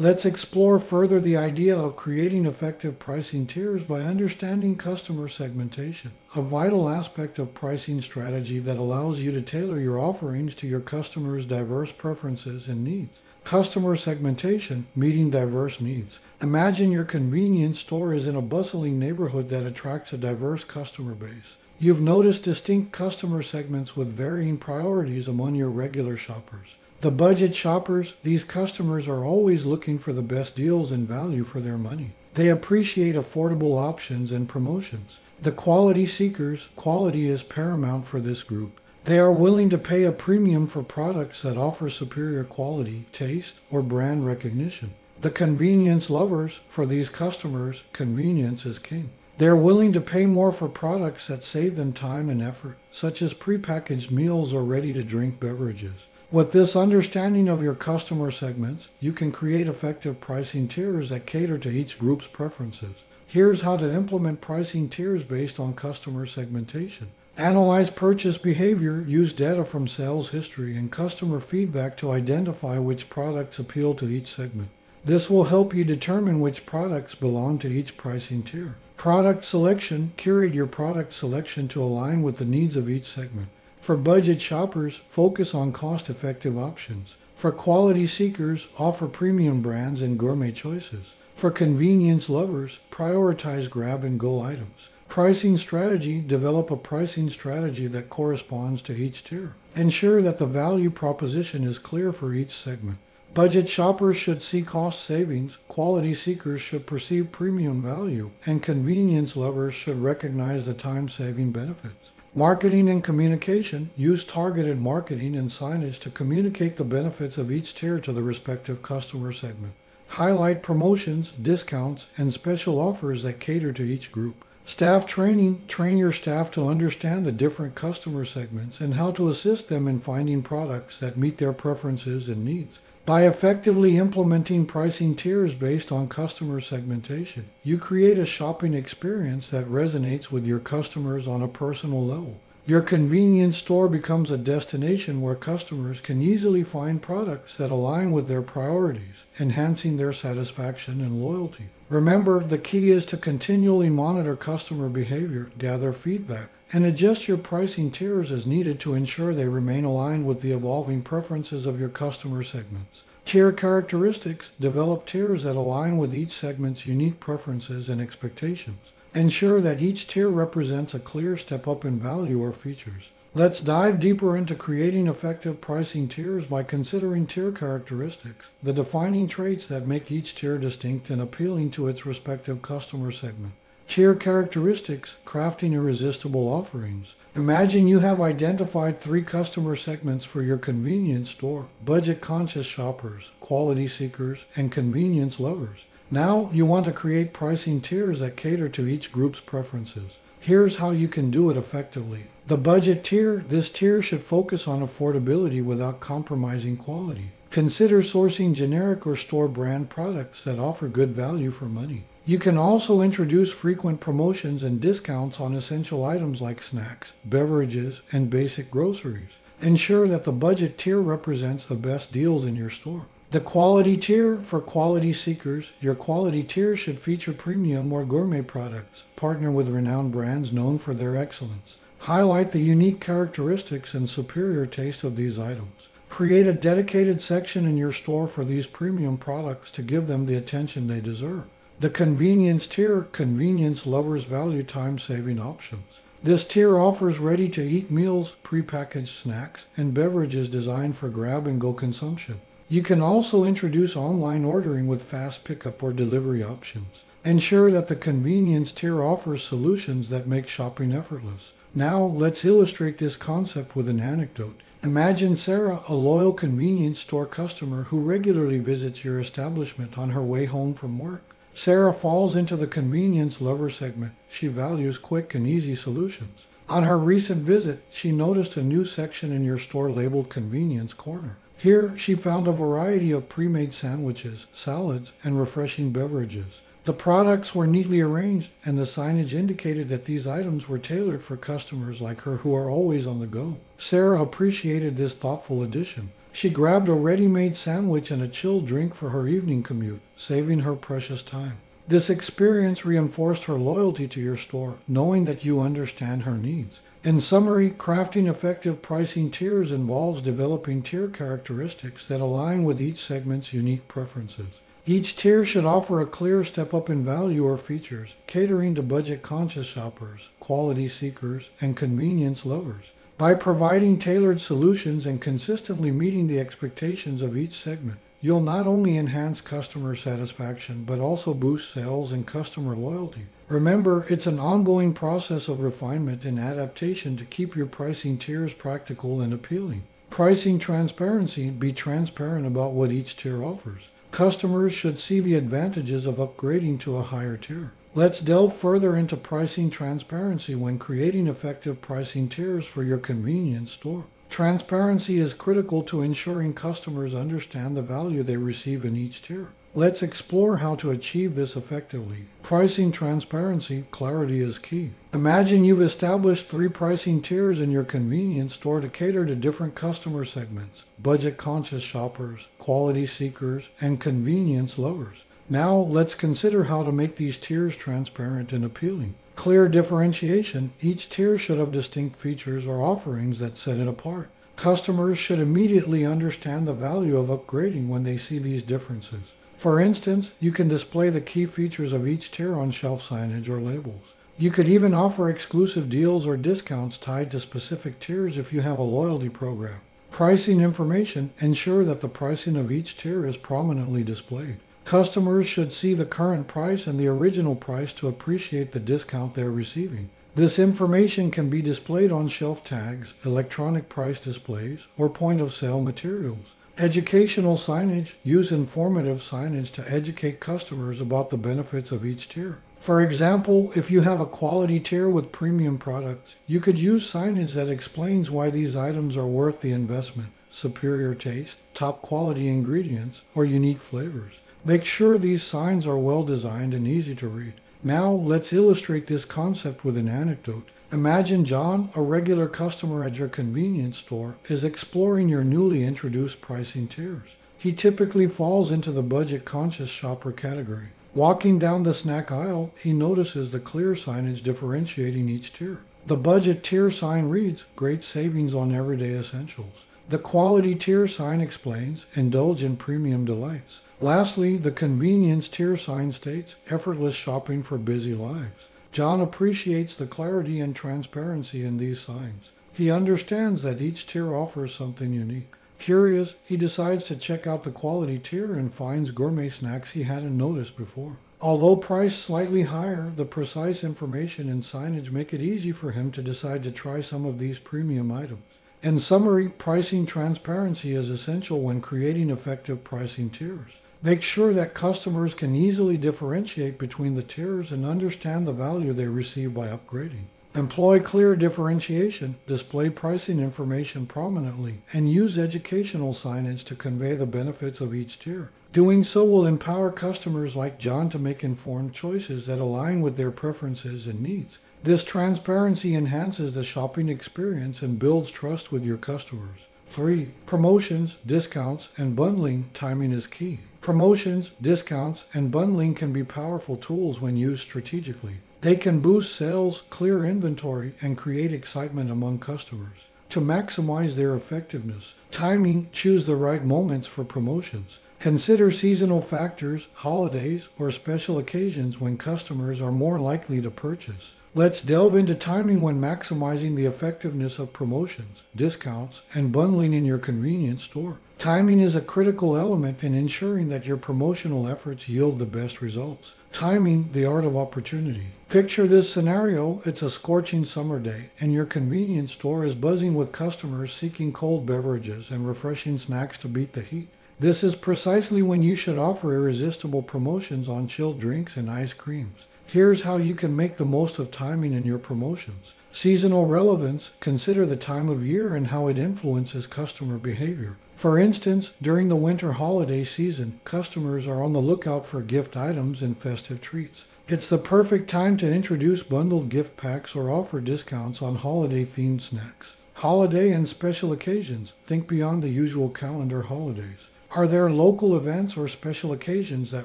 Let's 0.00 0.24
explore 0.24 0.80
further 0.80 1.20
the 1.20 1.36
idea 1.36 1.78
of 1.78 1.94
creating 1.94 2.46
effective 2.46 2.98
pricing 2.98 3.46
tiers 3.46 3.84
by 3.84 4.00
understanding 4.00 4.74
customer 4.74 5.28
segmentation, 5.28 6.10
a 6.34 6.42
vital 6.42 6.88
aspect 6.88 7.38
of 7.38 7.54
pricing 7.54 8.00
strategy 8.00 8.58
that 8.58 8.78
allows 8.78 9.20
you 9.20 9.30
to 9.30 9.42
tailor 9.42 9.78
your 9.78 10.00
offerings 10.00 10.56
to 10.56 10.66
your 10.66 10.80
customers' 10.80 11.46
diverse 11.46 11.92
preferences 11.92 12.66
and 12.66 12.82
needs. 12.82 13.20
Customer 13.44 13.94
segmentation, 13.94 14.86
meeting 14.96 15.30
diverse 15.30 15.80
needs. 15.80 16.18
Imagine 16.40 16.90
your 16.90 17.04
convenience 17.04 17.78
store 17.78 18.12
is 18.12 18.26
in 18.26 18.34
a 18.34 18.42
bustling 18.42 18.98
neighborhood 18.98 19.50
that 19.50 19.66
attracts 19.66 20.12
a 20.12 20.18
diverse 20.18 20.64
customer 20.64 21.14
base. 21.14 21.54
You've 21.82 22.00
noticed 22.00 22.44
distinct 22.44 22.92
customer 22.92 23.42
segments 23.42 23.96
with 23.96 24.14
varying 24.16 24.56
priorities 24.56 25.26
among 25.26 25.56
your 25.56 25.68
regular 25.68 26.16
shoppers. 26.16 26.76
The 27.00 27.10
budget 27.10 27.56
shoppers, 27.56 28.14
these 28.22 28.44
customers 28.44 29.08
are 29.08 29.24
always 29.24 29.66
looking 29.66 29.98
for 29.98 30.12
the 30.12 30.22
best 30.22 30.54
deals 30.54 30.92
and 30.92 31.08
value 31.08 31.42
for 31.42 31.58
their 31.58 31.76
money. 31.76 32.12
They 32.34 32.46
appreciate 32.46 33.16
affordable 33.16 33.76
options 33.80 34.30
and 34.30 34.48
promotions. 34.48 35.18
The 35.42 35.50
quality 35.50 36.06
seekers, 36.06 36.68
quality 36.76 37.26
is 37.26 37.42
paramount 37.42 38.06
for 38.06 38.20
this 38.20 38.44
group. 38.44 38.78
They 39.06 39.18
are 39.18 39.32
willing 39.32 39.68
to 39.70 39.76
pay 39.76 40.04
a 40.04 40.12
premium 40.12 40.68
for 40.68 40.84
products 40.84 41.42
that 41.42 41.58
offer 41.58 41.90
superior 41.90 42.44
quality, 42.44 43.06
taste, 43.12 43.56
or 43.72 43.82
brand 43.82 44.24
recognition. 44.24 44.92
The 45.20 45.30
convenience 45.30 46.08
lovers, 46.08 46.60
for 46.68 46.86
these 46.86 47.08
customers, 47.08 47.82
convenience 47.92 48.64
is 48.64 48.78
king. 48.78 49.10
They 49.38 49.46
are 49.46 49.56
willing 49.56 49.92
to 49.92 50.00
pay 50.00 50.26
more 50.26 50.52
for 50.52 50.68
products 50.68 51.26
that 51.26 51.42
save 51.42 51.76
them 51.76 51.92
time 51.92 52.28
and 52.28 52.42
effort, 52.42 52.76
such 52.90 53.22
as 53.22 53.34
prepackaged 53.34 54.10
meals 54.10 54.52
or 54.52 54.62
ready 54.62 54.92
to 54.92 55.02
drink 55.02 55.40
beverages. 55.40 56.06
With 56.30 56.52
this 56.52 56.76
understanding 56.76 57.48
of 57.48 57.62
your 57.62 57.74
customer 57.74 58.30
segments, 58.30 58.88
you 59.00 59.12
can 59.12 59.32
create 59.32 59.68
effective 59.68 60.20
pricing 60.20 60.68
tiers 60.68 61.10
that 61.10 61.26
cater 61.26 61.58
to 61.58 61.70
each 61.70 61.98
group's 61.98 62.26
preferences. 62.26 63.04
Here's 63.26 63.62
how 63.62 63.78
to 63.78 63.92
implement 63.92 64.40
pricing 64.42 64.88
tiers 64.88 65.24
based 65.24 65.58
on 65.58 65.74
customer 65.74 66.26
segmentation. 66.26 67.10
Analyze 67.38 67.88
purchase 67.88 68.36
behavior, 68.36 69.02
use 69.06 69.32
data 69.32 69.64
from 69.64 69.88
sales 69.88 70.30
history 70.30 70.76
and 70.76 70.92
customer 70.92 71.40
feedback 71.40 71.96
to 71.96 72.10
identify 72.10 72.78
which 72.78 73.08
products 73.08 73.58
appeal 73.58 73.94
to 73.94 74.08
each 74.08 74.26
segment. 74.26 74.68
This 75.04 75.30
will 75.30 75.44
help 75.44 75.74
you 75.74 75.84
determine 75.84 76.40
which 76.40 76.66
products 76.66 77.14
belong 77.14 77.58
to 77.60 77.68
each 77.68 77.96
pricing 77.96 78.42
tier. 78.42 78.76
Product 78.96 79.44
selection, 79.44 80.12
curate 80.16 80.54
your 80.54 80.66
product 80.66 81.12
selection 81.12 81.66
to 81.68 81.82
align 81.82 82.22
with 82.22 82.38
the 82.38 82.44
needs 82.44 82.76
of 82.76 82.88
each 82.88 83.06
segment. 83.06 83.48
For 83.80 83.96
budget 83.96 84.40
shoppers, 84.40 84.98
focus 85.08 85.54
on 85.54 85.72
cost 85.72 86.08
effective 86.08 86.56
options. 86.56 87.16
For 87.34 87.50
quality 87.50 88.06
seekers, 88.06 88.68
offer 88.78 89.08
premium 89.08 89.60
brands 89.60 90.02
and 90.02 90.18
gourmet 90.18 90.52
choices. 90.52 91.14
For 91.34 91.50
convenience 91.50 92.28
lovers, 92.28 92.78
prioritize 92.92 93.68
grab 93.68 94.04
and 94.04 94.20
go 94.20 94.40
items. 94.40 94.88
Pricing 95.08 95.58
strategy, 95.58 96.20
develop 96.20 96.70
a 96.70 96.76
pricing 96.76 97.28
strategy 97.28 97.88
that 97.88 98.08
corresponds 98.08 98.80
to 98.82 98.94
each 98.94 99.24
tier. 99.24 99.54
Ensure 99.74 100.22
that 100.22 100.38
the 100.38 100.46
value 100.46 100.90
proposition 100.90 101.64
is 101.64 101.80
clear 101.80 102.12
for 102.12 102.32
each 102.32 102.52
segment. 102.52 102.98
Budget 103.34 103.66
shoppers 103.66 104.18
should 104.18 104.42
see 104.42 104.60
cost 104.60 105.02
savings, 105.02 105.56
quality 105.66 106.14
seekers 106.14 106.60
should 106.60 106.86
perceive 106.86 107.32
premium 107.32 107.80
value, 107.80 108.30
and 108.44 108.62
convenience 108.62 109.36
lovers 109.36 109.72
should 109.72 110.02
recognize 110.02 110.66
the 110.66 110.74
time 110.74 111.08
saving 111.08 111.50
benefits. 111.50 112.12
Marketing 112.34 112.90
and 112.90 113.02
communication 113.02 113.88
use 113.96 114.22
targeted 114.22 114.82
marketing 114.82 115.34
and 115.34 115.48
signage 115.48 115.98
to 116.00 116.10
communicate 116.10 116.76
the 116.76 116.84
benefits 116.84 117.38
of 117.38 117.50
each 117.50 117.74
tier 117.74 117.98
to 118.00 118.12
the 118.12 118.22
respective 118.22 118.82
customer 118.82 119.32
segment. 119.32 119.72
Highlight 120.08 120.62
promotions, 120.62 121.32
discounts, 121.32 122.08
and 122.18 122.34
special 122.34 122.78
offers 122.78 123.22
that 123.22 123.40
cater 123.40 123.72
to 123.72 123.82
each 123.82 124.12
group. 124.12 124.44
Staff 124.66 125.06
training 125.06 125.62
train 125.68 125.96
your 125.96 126.12
staff 126.12 126.50
to 126.50 126.68
understand 126.68 127.24
the 127.24 127.32
different 127.32 127.76
customer 127.76 128.26
segments 128.26 128.78
and 128.78 128.94
how 128.94 129.10
to 129.12 129.30
assist 129.30 129.70
them 129.70 129.88
in 129.88 130.00
finding 130.00 130.42
products 130.42 130.98
that 130.98 131.16
meet 131.16 131.38
their 131.38 131.54
preferences 131.54 132.28
and 132.28 132.44
needs. 132.44 132.78
By 133.04 133.26
effectively 133.26 133.96
implementing 133.96 134.64
pricing 134.64 135.16
tiers 135.16 135.56
based 135.56 135.90
on 135.90 136.08
customer 136.08 136.60
segmentation, 136.60 137.46
you 137.64 137.76
create 137.76 138.16
a 138.16 138.24
shopping 138.24 138.74
experience 138.74 139.48
that 139.50 139.66
resonates 139.66 140.30
with 140.30 140.46
your 140.46 140.60
customers 140.60 141.26
on 141.26 141.42
a 141.42 141.48
personal 141.48 142.06
level. 142.06 142.38
Your 142.64 142.80
convenience 142.80 143.56
store 143.56 143.88
becomes 143.88 144.30
a 144.30 144.38
destination 144.38 145.20
where 145.20 145.34
customers 145.34 146.00
can 146.00 146.22
easily 146.22 146.62
find 146.62 147.02
products 147.02 147.56
that 147.56 147.72
align 147.72 148.12
with 148.12 148.28
their 148.28 148.40
priorities, 148.40 149.24
enhancing 149.40 149.96
their 149.96 150.12
satisfaction 150.12 151.00
and 151.00 151.20
loyalty. 151.20 151.70
Remember, 151.88 152.38
the 152.38 152.56
key 152.56 152.92
is 152.92 153.04
to 153.06 153.16
continually 153.16 153.90
monitor 153.90 154.36
customer 154.36 154.88
behavior, 154.88 155.50
gather 155.58 155.92
feedback, 155.92 156.50
and 156.72 156.86
adjust 156.86 157.28
your 157.28 157.36
pricing 157.36 157.90
tiers 157.90 158.32
as 158.32 158.46
needed 158.46 158.80
to 158.80 158.94
ensure 158.94 159.34
they 159.34 159.48
remain 159.48 159.84
aligned 159.84 160.26
with 160.26 160.40
the 160.40 160.52
evolving 160.52 161.02
preferences 161.02 161.66
of 161.66 161.78
your 161.78 161.88
customer 161.88 162.42
segments. 162.42 163.04
Tier 163.24 163.52
characteristics 163.52 164.50
develop 164.58 165.06
tiers 165.06 165.44
that 165.44 165.56
align 165.56 165.96
with 165.96 166.14
each 166.14 166.32
segment's 166.32 166.86
unique 166.86 167.20
preferences 167.20 167.88
and 167.88 168.00
expectations. 168.00 168.90
Ensure 169.14 169.60
that 169.60 169.82
each 169.82 170.06
tier 170.06 170.28
represents 170.28 170.94
a 170.94 170.98
clear 170.98 171.36
step 171.36 171.68
up 171.68 171.84
in 171.84 172.00
value 172.00 172.42
or 172.42 172.52
features. 172.52 173.10
Let's 173.34 173.60
dive 173.60 174.00
deeper 174.00 174.36
into 174.36 174.54
creating 174.54 175.06
effective 175.06 175.60
pricing 175.60 176.08
tiers 176.08 176.46
by 176.46 176.62
considering 176.64 177.26
tier 177.26 177.52
characteristics, 177.52 178.50
the 178.62 178.74
defining 178.74 179.26
traits 179.26 179.66
that 179.68 179.86
make 179.86 180.10
each 180.10 180.34
tier 180.34 180.58
distinct 180.58 181.08
and 181.08 181.20
appealing 181.20 181.70
to 181.72 181.88
its 181.88 182.04
respective 182.04 182.60
customer 182.60 183.10
segment. 183.10 183.52
Tier 183.88 184.14
characteristics, 184.14 185.16
crafting 185.26 185.72
irresistible 185.72 186.48
offerings. 186.48 187.14
Imagine 187.34 187.88
you 187.88 188.00
have 188.00 188.20
identified 188.20 189.00
three 189.00 189.22
customer 189.22 189.76
segments 189.76 190.24
for 190.24 190.42
your 190.42 190.58
convenience 190.58 191.30
store 191.30 191.66
budget 191.84 192.20
conscious 192.20 192.66
shoppers, 192.66 193.30
quality 193.40 193.88
seekers, 193.88 194.44
and 194.56 194.70
convenience 194.72 195.40
lovers. 195.40 195.84
Now 196.10 196.50
you 196.52 196.66
want 196.66 196.84
to 196.86 196.92
create 196.92 197.32
pricing 197.32 197.80
tiers 197.80 198.20
that 198.20 198.36
cater 198.36 198.68
to 198.68 198.86
each 198.86 199.12
group's 199.12 199.40
preferences. 199.40 200.12
Here's 200.40 200.76
how 200.76 200.90
you 200.90 201.08
can 201.08 201.30
do 201.30 201.50
it 201.50 201.56
effectively. 201.56 202.24
The 202.46 202.56
budget 202.56 203.04
tier, 203.04 203.36
this 203.48 203.70
tier 203.70 204.02
should 204.02 204.22
focus 204.22 204.66
on 204.66 204.86
affordability 204.86 205.64
without 205.64 206.00
compromising 206.00 206.76
quality. 206.76 207.30
Consider 207.50 208.02
sourcing 208.02 208.52
generic 208.52 209.06
or 209.06 209.16
store 209.16 209.46
brand 209.46 209.88
products 209.88 210.42
that 210.44 210.58
offer 210.58 210.88
good 210.88 211.10
value 211.10 211.50
for 211.50 211.66
money. 211.66 212.04
You 212.24 212.38
can 212.38 212.56
also 212.56 213.00
introduce 213.00 213.50
frequent 213.50 213.98
promotions 213.98 214.62
and 214.62 214.80
discounts 214.80 215.40
on 215.40 215.54
essential 215.54 216.04
items 216.04 216.40
like 216.40 216.62
snacks, 216.62 217.14
beverages, 217.24 218.00
and 218.12 218.30
basic 218.30 218.70
groceries. 218.70 219.32
Ensure 219.60 220.06
that 220.06 220.22
the 220.22 220.30
budget 220.30 220.78
tier 220.78 221.00
represents 221.00 221.64
the 221.64 221.74
best 221.74 222.12
deals 222.12 222.44
in 222.44 222.54
your 222.54 222.70
store. 222.70 223.06
The 223.32 223.40
quality 223.40 223.96
tier 223.96 224.36
for 224.36 224.60
quality 224.60 225.12
seekers, 225.12 225.72
your 225.80 225.96
quality 225.96 226.44
tier 226.44 226.76
should 226.76 227.00
feature 227.00 227.32
premium 227.32 227.92
or 227.92 228.04
gourmet 228.04 228.42
products. 228.42 229.02
Partner 229.16 229.50
with 229.50 229.68
renowned 229.68 230.12
brands 230.12 230.52
known 230.52 230.78
for 230.78 230.94
their 230.94 231.16
excellence. 231.16 231.78
Highlight 232.00 232.52
the 232.52 232.60
unique 232.60 233.00
characteristics 233.00 233.94
and 233.94 234.08
superior 234.08 234.66
taste 234.66 235.02
of 235.02 235.16
these 235.16 235.40
items. 235.40 235.88
Create 236.08 236.46
a 236.46 236.52
dedicated 236.52 237.20
section 237.20 237.66
in 237.66 237.76
your 237.76 237.92
store 237.92 238.28
for 238.28 238.44
these 238.44 238.68
premium 238.68 239.16
products 239.16 239.72
to 239.72 239.82
give 239.82 240.06
them 240.06 240.26
the 240.26 240.36
attention 240.36 240.86
they 240.86 241.00
deserve. 241.00 241.44
The 241.82 241.90
convenience 241.90 242.68
tier, 242.68 243.08
convenience 243.10 243.86
lovers 243.86 244.22
value 244.22 244.62
time 244.62 245.00
saving 245.00 245.40
options. 245.40 245.98
This 246.22 246.44
tier 246.44 246.78
offers 246.78 247.18
ready 247.18 247.48
to 247.48 247.60
eat 247.60 247.90
meals, 247.90 248.36
prepackaged 248.44 249.08
snacks, 249.08 249.66
and 249.76 249.92
beverages 249.92 250.48
designed 250.48 250.96
for 250.96 251.08
grab 251.08 251.48
and 251.48 251.60
go 251.60 251.72
consumption. 251.72 252.40
You 252.68 252.82
can 252.82 253.02
also 253.02 253.42
introduce 253.42 253.96
online 253.96 254.44
ordering 254.44 254.86
with 254.86 255.02
fast 255.02 255.42
pickup 255.42 255.82
or 255.82 255.92
delivery 255.92 256.40
options. 256.40 257.02
Ensure 257.24 257.72
that 257.72 257.88
the 257.88 257.96
convenience 257.96 258.70
tier 258.70 259.02
offers 259.02 259.42
solutions 259.42 260.08
that 260.08 260.28
make 260.28 260.46
shopping 260.46 260.92
effortless. 260.92 261.52
Now, 261.74 262.04
let's 262.04 262.44
illustrate 262.44 262.98
this 262.98 263.16
concept 263.16 263.74
with 263.74 263.88
an 263.88 263.98
anecdote. 263.98 264.60
Imagine 264.84 265.34
Sarah, 265.34 265.82
a 265.88 265.94
loyal 265.94 266.32
convenience 266.32 267.00
store 267.00 267.26
customer 267.26 267.84
who 267.84 267.98
regularly 267.98 268.60
visits 268.60 269.04
your 269.04 269.18
establishment 269.18 269.98
on 269.98 270.10
her 270.10 270.22
way 270.22 270.44
home 270.44 270.74
from 270.74 271.00
work. 271.00 271.24
Sarah 271.54 271.92
falls 271.92 272.34
into 272.34 272.56
the 272.56 272.66
convenience 272.66 273.40
lover 273.40 273.70
segment. 273.70 274.12
She 274.28 274.48
values 274.48 274.98
quick 274.98 275.34
and 275.34 275.46
easy 275.46 275.74
solutions. 275.74 276.46
On 276.68 276.84
her 276.84 276.98
recent 276.98 277.42
visit, 277.42 277.84
she 277.90 278.12
noticed 278.12 278.56
a 278.56 278.62
new 278.62 278.84
section 278.84 279.30
in 279.30 279.44
your 279.44 279.58
store 279.58 279.90
labeled 279.90 280.30
Convenience 280.30 280.94
Corner. 280.94 281.36
Here, 281.58 281.96
she 281.96 282.14
found 282.14 282.48
a 282.48 282.52
variety 282.52 283.12
of 283.12 283.28
pre 283.28 283.46
made 283.48 283.74
sandwiches, 283.74 284.46
salads, 284.52 285.12
and 285.22 285.38
refreshing 285.38 285.92
beverages. 285.92 286.60
The 286.84 286.92
products 286.92 287.54
were 287.54 287.66
neatly 287.68 288.00
arranged, 288.00 288.50
and 288.64 288.76
the 288.76 288.82
signage 288.82 289.34
indicated 289.34 289.88
that 289.88 290.06
these 290.06 290.26
items 290.26 290.68
were 290.68 290.78
tailored 290.78 291.22
for 291.22 291.36
customers 291.36 292.00
like 292.00 292.22
her 292.22 292.38
who 292.38 292.54
are 292.56 292.68
always 292.68 293.06
on 293.06 293.20
the 293.20 293.28
go. 293.28 293.58
Sarah 293.78 294.20
appreciated 294.20 294.96
this 294.96 295.14
thoughtful 295.14 295.62
addition. 295.62 296.10
She 296.32 296.50
grabbed 296.50 296.88
a 296.88 296.94
ready 296.94 297.28
made 297.28 297.56
sandwich 297.56 298.10
and 298.10 298.22
a 298.22 298.28
chilled 298.28 298.66
drink 298.66 298.94
for 298.94 299.10
her 299.10 299.28
evening 299.28 299.62
commute, 299.62 300.00
saving 300.16 300.60
her 300.60 300.74
precious 300.74 301.22
time. 301.22 301.58
This 301.86 302.08
experience 302.08 302.86
reinforced 302.86 303.44
her 303.44 303.54
loyalty 303.54 304.08
to 304.08 304.20
your 304.20 304.36
store, 304.36 304.76
knowing 304.88 305.26
that 305.26 305.44
you 305.44 305.60
understand 305.60 306.22
her 306.22 306.38
needs. 306.38 306.80
In 307.04 307.20
summary, 307.20 307.70
crafting 307.70 308.30
effective 308.30 308.80
pricing 308.80 309.30
tiers 309.30 309.72
involves 309.72 310.22
developing 310.22 310.82
tier 310.82 311.08
characteristics 311.08 312.06
that 312.06 312.20
align 312.20 312.64
with 312.64 312.80
each 312.80 312.98
segment's 312.98 313.52
unique 313.52 313.86
preferences. 313.88 314.60
Each 314.86 315.16
tier 315.16 315.44
should 315.44 315.64
offer 315.64 316.00
a 316.00 316.06
clear 316.06 316.44
step 316.44 316.72
up 316.72 316.88
in 316.88 317.04
value 317.04 317.44
or 317.44 317.58
features, 317.58 318.14
catering 318.26 318.74
to 318.76 318.82
budget 318.82 319.22
conscious 319.22 319.66
shoppers, 319.66 320.30
quality 320.40 320.88
seekers, 320.88 321.50
and 321.60 321.76
convenience 321.76 322.46
lovers. 322.46 322.92
By 323.22 323.34
providing 323.34 324.00
tailored 324.00 324.40
solutions 324.40 325.06
and 325.06 325.20
consistently 325.20 325.92
meeting 325.92 326.26
the 326.26 326.40
expectations 326.40 327.22
of 327.22 327.36
each 327.36 327.54
segment, 327.54 328.00
you'll 328.20 328.40
not 328.40 328.66
only 328.66 328.96
enhance 328.96 329.40
customer 329.40 329.94
satisfaction, 329.94 330.82
but 330.82 330.98
also 330.98 331.32
boost 331.32 331.72
sales 331.72 332.10
and 332.10 332.26
customer 332.26 332.74
loyalty. 332.74 333.26
Remember, 333.48 334.04
it's 334.10 334.26
an 334.26 334.40
ongoing 334.40 334.92
process 334.92 335.46
of 335.46 335.60
refinement 335.60 336.24
and 336.24 336.40
adaptation 336.40 337.16
to 337.16 337.24
keep 337.24 337.54
your 337.54 337.66
pricing 337.66 338.18
tiers 338.18 338.54
practical 338.54 339.20
and 339.20 339.32
appealing. 339.32 339.84
Pricing 340.10 340.58
transparency, 340.58 341.48
be 341.48 341.72
transparent 341.72 342.44
about 342.44 342.72
what 342.72 342.90
each 342.90 343.16
tier 343.16 343.44
offers. 343.44 343.82
Customers 344.10 344.72
should 344.72 344.98
see 344.98 345.20
the 345.20 345.36
advantages 345.36 346.06
of 346.06 346.16
upgrading 346.16 346.80
to 346.80 346.96
a 346.96 347.04
higher 347.04 347.36
tier. 347.36 347.70
Let's 347.94 348.20
delve 348.20 348.56
further 348.56 348.96
into 348.96 349.18
pricing 349.18 349.68
transparency 349.68 350.54
when 350.54 350.78
creating 350.78 351.26
effective 351.26 351.82
pricing 351.82 352.30
tiers 352.30 352.66
for 352.66 352.82
your 352.82 352.96
convenience 352.96 353.72
store. 353.72 354.04
Transparency 354.30 355.18
is 355.18 355.34
critical 355.34 355.82
to 355.82 356.00
ensuring 356.00 356.54
customers 356.54 357.14
understand 357.14 357.76
the 357.76 357.82
value 357.82 358.22
they 358.22 358.38
receive 358.38 358.86
in 358.86 358.96
each 358.96 359.20
tier. 359.20 359.48
Let's 359.74 360.02
explore 360.02 360.56
how 360.56 360.74
to 360.76 360.90
achieve 360.90 361.34
this 361.34 361.54
effectively. 361.54 362.24
Pricing 362.42 362.92
transparency, 362.92 363.84
clarity 363.90 364.40
is 364.40 364.58
key. 364.58 364.92
Imagine 365.12 365.62
you've 365.62 365.82
established 365.82 366.46
three 366.46 366.68
pricing 366.68 367.20
tiers 367.20 367.60
in 367.60 367.70
your 367.70 367.84
convenience 367.84 368.54
store 368.54 368.80
to 368.80 368.88
cater 368.88 369.26
to 369.26 369.34
different 369.34 369.74
customer 369.74 370.24
segments 370.24 370.86
budget 370.98 371.36
conscious 371.36 371.82
shoppers, 371.82 372.48
quality 372.58 373.04
seekers, 373.04 373.68
and 373.82 374.00
convenience 374.00 374.78
lovers. 374.78 375.24
Now 375.52 375.76
let's 375.76 376.14
consider 376.14 376.64
how 376.64 376.82
to 376.82 376.90
make 376.90 377.16
these 377.16 377.36
tiers 377.36 377.76
transparent 377.76 378.54
and 378.54 378.64
appealing. 378.64 379.16
Clear 379.36 379.68
differentiation, 379.68 380.70
each 380.80 381.10
tier 381.10 381.36
should 381.36 381.58
have 381.58 381.70
distinct 381.70 382.18
features 382.18 382.66
or 382.66 382.80
offerings 382.80 383.38
that 383.40 383.58
set 383.58 383.76
it 383.76 383.86
apart. 383.86 384.30
Customers 384.56 385.18
should 385.18 385.38
immediately 385.38 386.06
understand 386.06 386.66
the 386.66 386.72
value 386.72 387.18
of 387.18 387.28
upgrading 387.28 387.88
when 387.88 388.02
they 388.02 388.16
see 388.16 388.38
these 388.38 388.62
differences. 388.62 389.32
For 389.58 389.78
instance, 389.78 390.32
you 390.40 390.52
can 390.52 390.68
display 390.68 391.10
the 391.10 391.20
key 391.20 391.44
features 391.44 391.92
of 391.92 392.08
each 392.08 392.30
tier 392.30 392.54
on 392.54 392.70
shelf 392.70 393.06
signage 393.06 393.50
or 393.50 393.60
labels. 393.60 394.14
You 394.38 394.50
could 394.50 394.70
even 394.70 394.94
offer 394.94 395.28
exclusive 395.28 395.90
deals 395.90 396.26
or 396.26 396.38
discounts 396.38 396.96
tied 396.96 397.30
to 397.32 397.38
specific 397.38 398.00
tiers 398.00 398.38
if 398.38 398.54
you 398.54 398.62
have 398.62 398.78
a 398.78 398.82
loyalty 398.82 399.28
program. 399.28 399.80
Pricing 400.10 400.62
information 400.62 401.28
ensure 401.40 401.84
that 401.84 402.00
the 402.00 402.08
pricing 402.08 402.56
of 402.56 402.72
each 402.72 402.96
tier 402.96 403.26
is 403.26 403.36
prominently 403.36 404.02
displayed. 404.02 404.56
Customers 404.84 405.46
should 405.46 405.72
see 405.72 405.94
the 405.94 406.04
current 406.04 406.48
price 406.48 406.86
and 406.86 406.98
the 406.98 407.06
original 407.06 407.54
price 407.54 407.92
to 407.94 408.08
appreciate 408.08 408.72
the 408.72 408.80
discount 408.80 409.34
they're 409.34 409.50
receiving. 409.50 410.10
This 410.34 410.58
information 410.58 411.30
can 411.30 411.50
be 411.50 411.62
displayed 411.62 412.10
on 412.10 412.28
shelf 412.28 412.64
tags, 412.64 413.14
electronic 413.24 413.88
price 413.88 414.18
displays, 414.18 414.86
or 414.96 415.08
point 415.08 415.40
of 415.40 415.52
sale 415.52 415.80
materials. 415.80 416.54
Educational 416.78 417.56
signage 417.56 418.14
use 418.24 418.50
informative 418.50 419.18
signage 419.18 419.70
to 419.72 419.92
educate 419.92 420.40
customers 420.40 421.02
about 421.02 421.28
the 421.28 421.36
benefits 421.36 421.92
of 421.92 422.04
each 422.04 422.30
tier. 422.30 422.58
For 422.80 423.00
example, 423.00 423.70
if 423.76 423.90
you 423.90 424.00
have 424.00 424.20
a 424.20 424.26
quality 424.26 424.80
tier 424.80 425.08
with 425.08 425.32
premium 425.32 425.78
products, 425.78 426.34
you 426.46 426.58
could 426.60 426.78
use 426.78 427.12
signage 427.12 427.52
that 427.52 427.68
explains 427.68 428.30
why 428.30 428.50
these 428.50 428.74
items 428.74 429.16
are 429.16 429.26
worth 429.26 429.60
the 429.60 429.72
investment, 429.72 430.30
superior 430.50 431.14
taste, 431.14 431.58
top 431.74 432.02
quality 432.02 432.48
ingredients, 432.48 433.22
or 433.34 433.44
unique 433.44 433.80
flavors. 433.80 434.40
Make 434.64 434.84
sure 434.84 435.18
these 435.18 435.42
signs 435.42 435.88
are 435.88 435.98
well 435.98 436.22
designed 436.22 436.72
and 436.72 436.86
easy 436.86 437.16
to 437.16 437.26
read. 437.26 437.54
Now 437.82 438.12
let's 438.12 438.52
illustrate 438.52 439.08
this 439.08 439.24
concept 439.24 439.84
with 439.84 439.96
an 439.96 440.08
anecdote. 440.08 440.68
Imagine 440.92 441.44
John, 441.44 441.90
a 441.96 442.00
regular 442.00 442.46
customer 442.46 443.02
at 443.02 443.16
your 443.16 443.28
convenience 443.28 443.98
store, 443.98 444.36
is 444.48 444.62
exploring 444.62 445.28
your 445.28 445.42
newly 445.42 445.82
introduced 445.82 446.40
pricing 446.40 446.86
tiers. 446.86 447.30
He 447.58 447.72
typically 447.72 448.28
falls 448.28 448.70
into 448.70 448.92
the 448.92 449.02
budget 449.02 449.44
conscious 449.44 449.90
shopper 449.90 450.30
category. 450.30 450.88
Walking 451.12 451.58
down 451.58 451.82
the 451.82 451.92
snack 451.92 452.30
aisle, 452.30 452.72
he 452.80 452.92
notices 452.92 453.50
the 453.50 453.58
clear 453.58 453.94
signage 453.94 454.44
differentiating 454.44 455.28
each 455.28 455.52
tier. 455.52 455.80
The 456.06 456.16
budget 456.16 456.62
tier 456.62 456.90
sign 456.92 457.28
reads, 457.28 457.64
Great 457.74 458.04
savings 458.04 458.54
on 458.54 458.72
everyday 458.72 459.14
essentials. 459.14 459.86
The 460.08 460.18
quality 460.18 460.74
tier 460.76 461.08
sign 461.08 461.40
explains, 461.40 462.06
Indulge 462.14 462.62
in 462.62 462.76
premium 462.76 463.24
delights. 463.24 463.80
Lastly, 464.02 464.56
the 464.56 464.72
convenience 464.72 465.46
tier 465.46 465.76
sign 465.76 466.10
states, 466.10 466.56
Effortless 466.68 467.14
shopping 467.14 467.62
for 467.62 467.78
busy 467.78 468.14
lives. 468.14 468.66
John 468.90 469.20
appreciates 469.20 469.94
the 469.94 470.08
clarity 470.08 470.58
and 470.58 470.74
transparency 470.74 471.64
in 471.64 471.78
these 471.78 472.00
signs. 472.00 472.50
He 472.72 472.90
understands 472.90 473.62
that 473.62 473.80
each 473.80 474.08
tier 474.08 474.34
offers 474.34 474.74
something 474.74 475.12
unique. 475.12 475.54
Curious, 475.78 476.34
he 476.44 476.56
decides 476.56 477.04
to 477.04 477.16
check 477.16 477.46
out 477.46 477.62
the 477.62 477.70
quality 477.70 478.18
tier 478.18 478.54
and 478.54 478.74
finds 478.74 479.12
gourmet 479.12 479.50
snacks 479.50 479.92
he 479.92 480.02
hadn't 480.02 480.36
noticed 480.36 480.76
before. 480.76 481.18
Although 481.40 481.76
priced 481.76 482.22
slightly 482.22 482.62
higher, 482.62 483.12
the 483.14 483.24
precise 483.24 483.84
information 483.84 484.48
and 484.48 484.64
signage 484.64 485.12
make 485.12 485.32
it 485.32 485.40
easy 485.40 485.70
for 485.70 485.92
him 485.92 486.10
to 486.10 486.22
decide 486.22 486.64
to 486.64 486.72
try 486.72 487.02
some 487.02 487.24
of 487.24 487.38
these 487.38 487.60
premium 487.60 488.10
items. 488.10 488.42
In 488.82 488.98
summary, 488.98 489.48
pricing 489.48 490.06
transparency 490.06 490.92
is 490.92 491.08
essential 491.08 491.60
when 491.60 491.80
creating 491.80 492.30
effective 492.30 492.82
pricing 492.82 493.30
tiers. 493.30 493.78
Make 494.04 494.22
sure 494.22 494.52
that 494.52 494.74
customers 494.74 495.32
can 495.32 495.54
easily 495.54 495.96
differentiate 495.96 496.76
between 496.76 497.14
the 497.14 497.22
tiers 497.22 497.70
and 497.70 497.86
understand 497.86 498.48
the 498.48 498.52
value 498.52 498.92
they 498.92 499.06
receive 499.06 499.54
by 499.54 499.68
upgrading. 499.68 500.24
Employ 500.56 500.98
clear 500.98 501.36
differentiation, 501.36 502.34
display 502.48 502.90
pricing 502.90 503.38
information 503.38 504.06
prominently, 504.06 504.82
and 504.92 505.10
use 505.10 505.38
educational 505.38 506.12
signage 506.12 506.64
to 506.64 506.74
convey 506.74 507.14
the 507.14 507.26
benefits 507.26 507.80
of 507.80 507.94
each 507.94 508.18
tier. 508.18 508.50
Doing 508.72 509.04
so 509.04 509.24
will 509.24 509.46
empower 509.46 509.92
customers 509.92 510.56
like 510.56 510.80
John 510.80 511.08
to 511.10 511.18
make 511.18 511.44
informed 511.44 511.94
choices 511.94 512.46
that 512.46 512.58
align 512.58 513.02
with 513.02 513.16
their 513.16 513.30
preferences 513.30 514.08
and 514.08 514.20
needs. 514.20 514.58
This 514.82 515.04
transparency 515.04 515.94
enhances 515.94 516.54
the 516.54 516.64
shopping 516.64 517.08
experience 517.08 517.82
and 517.82 518.00
builds 518.00 518.32
trust 518.32 518.72
with 518.72 518.84
your 518.84 518.96
customers. 518.96 519.60
3. 519.90 520.30
Promotions, 520.44 521.18
discounts, 521.24 521.90
and 521.96 522.16
bundling 522.16 522.68
timing 522.74 523.12
is 523.12 523.28
key. 523.28 523.60
Promotions, 523.82 524.52
discounts, 524.62 525.24
and 525.34 525.50
bundling 525.50 525.96
can 525.96 526.12
be 526.12 526.22
powerful 526.22 526.76
tools 526.76 527.20
when 527.20 527.36
used 527.36 527.62
strategically. 527.62 528.36
They 528.60 528.76
can 528.76 529.00
boost 529.00 529.34
sales, 529.34 529.82
clear 529.90 530.24
inventory, 530.24 530.94
and 531.02 531.18
create 531.18 531.52
excitement 531.52 532.08
among 532.08 532.38
customers. 532.38 533.06
To 533.30 533.40
maximize 533.40 534.14
their 534.14 534.36
effectiveness, 534.36 535.14
timing, 535.32 535.88
choose 535.90 536.26
the 536.26 536.36
right 536.36 536.64
moments 536.64 537.08
for 537.08 537.24
promotions. 537.24 537.98
Consider 538.20 538.70
seasonal 538.70 539.20
factors, 539.20 539.88
holidays, 539.94 540.68
or 540.78 540.92
special 540.92 541.36
occasions 541.36 542.00
when 542.00 542.16
customers 542.16 542.80
are 542.80 542.92
more 542.92 543.18
likely 543.18 543.60
to 543.60 543.70
purchase. 543.70 544.36
Let's 544.54 544.82
delve 544.82 545.16
into 545.16 545.34
timing 545.34 545.80
when 545.80 545.98
maximizing 545.98 546.76
the 546.76 546.84
effectiveness 546.84 547.58
of 547.58 547.72
promotions, 547.72 548.42
discounts, 548.54 549.22
and 549.32 549.50
bundling 549.50 549.94
in 549.94 550.04
your 550.04 550.18
convenience 550.18 550.82
store. 550.82 551.16
Timing 551.38 551.80
is 551.80 551.96
a 551.96 552.02
critical 552.02 552.54
element 552.54 553.02
in 553.02 553.14
ensuring 553.14 553.70
that 553.70 553.86
your 553.86 553.96
promotional 553.96 554.68
efforts 554.68 555.08
yield 555.08 555.38
the 555.38 555.46
best 555.46 555.80
results. 555.80 556.34
Timing, 556.52 557.12
the 557.14 557.24
art 557.24 557.46
of 557.46 557.56
opportunity. 557.56 558.26
Picture 558.50 558.86
this 558.86 559.10
scenario 559.10 559.80
it's 559.86 560.02
a 560.02 560.10
scorching 560.10 560.66
summer 560.66 561.00
day, 561.00 561.30
and 561.40 561.54
your 561.54 561.64
convenience 561.64 562.32
store 562.32 562.62
is 562.66 562.74
buzzing 562.74 563.14
with 563.14 563.32
customers 563.32 563.94
seeking 563.94 564.34
cold 564.34 564.66
beverages 564.66 565.30
and 565.30 565.48
refreshing 565.48 565.96
snacks 565.96 566.36
to 566.36 566.46
beat 566.46 566.74
the 566.74 566.82
heat. 566.82 567.08
This 567.40 567.64
is 567.64 567.74
precisely 567.74 568.42
when 568.42 568.62
you 568.62 568.76
should 568.76 568.98
offer 568.98 569.34
irresistible 569.34 570.02
promotions 570.02 570.68
on 570.68 570.88
chilled 570.88 571.18
drinks 571.18 571.56
and 571.56 571.70
ice 571.70 571.94
creams. 571.94 572.44
Here's 572.72 573.02
how 573.02 573.18
you 573.18 573.34
can 573.34 573.54
make 573.54 573.76
the 573.76 573.84
most 573.84 574.18
of 574.18 574.30
timing 574.30 574.72
in 574.72 574.84
your 574.84 574.98
promotions. 574.98 575.74
Seasonal 575.92 576.46
relevance, 576.46 577.10
consider 577.20 577.66
the 577.66 577.76
time 577.76 578.08
of 578.08 578.26
year 578.26 578.54
and 578.54 578.68
how 578.68 578.88
it 578.88 578.96
influences 578.96 579.66
customer 579.66 580.16
behavior. 580.16 580.78
For 580.96 581.18
instance, 581.18 581.72
during 581.82 582.08
the 582.08 582.16
winter 582.16 582.52
holiday 582.52 583.04
season, 583.04 583.60
customers 583.64 584.26
are 584.26 584.42
on 584.42 584.54
the 584.54 584.58
lookout 584.58 585.04
for 585.04 585.20
gift 585.20 585.54
items 585.54 586.00
and 586.00 586.16
festive 586.16 586.62
treats. 586.62 587.04
It's 587.28 587.46
the 587.46 587.58
perfect 587.58 588.08
time 588.08 588.38
to 588.38 588.50
introduce 588.50 589.02
bundled 589.02 589.50
gift 589.50 589.76
packs 589.76 590.16
or 590.16 590.30
offer 590.30 590.58
discounts 590.58 591.20
on 591.20 591.36
holiday 591.36 591.84
themed 591.84 592.22
snacks. 592.22 592.76
Holiday 592.94 593.50
and 593.50 593.68
special 593.68 594.12
occasions. 594.12 594.72
Think 594.86 595.06
beyond 595.06 595.42
the 595.42 595.50
usual 595.50 595.90
calendar 595.90 596.44
holidays. 596.44 597.10
Are 597.32 597.46
there 597.46 597.70
local 597.70 598.16
events 598.16 598.56
or 598.56 598.66
special 598.66 599.12
occasions 599.12 599.72
that 599.72 599.84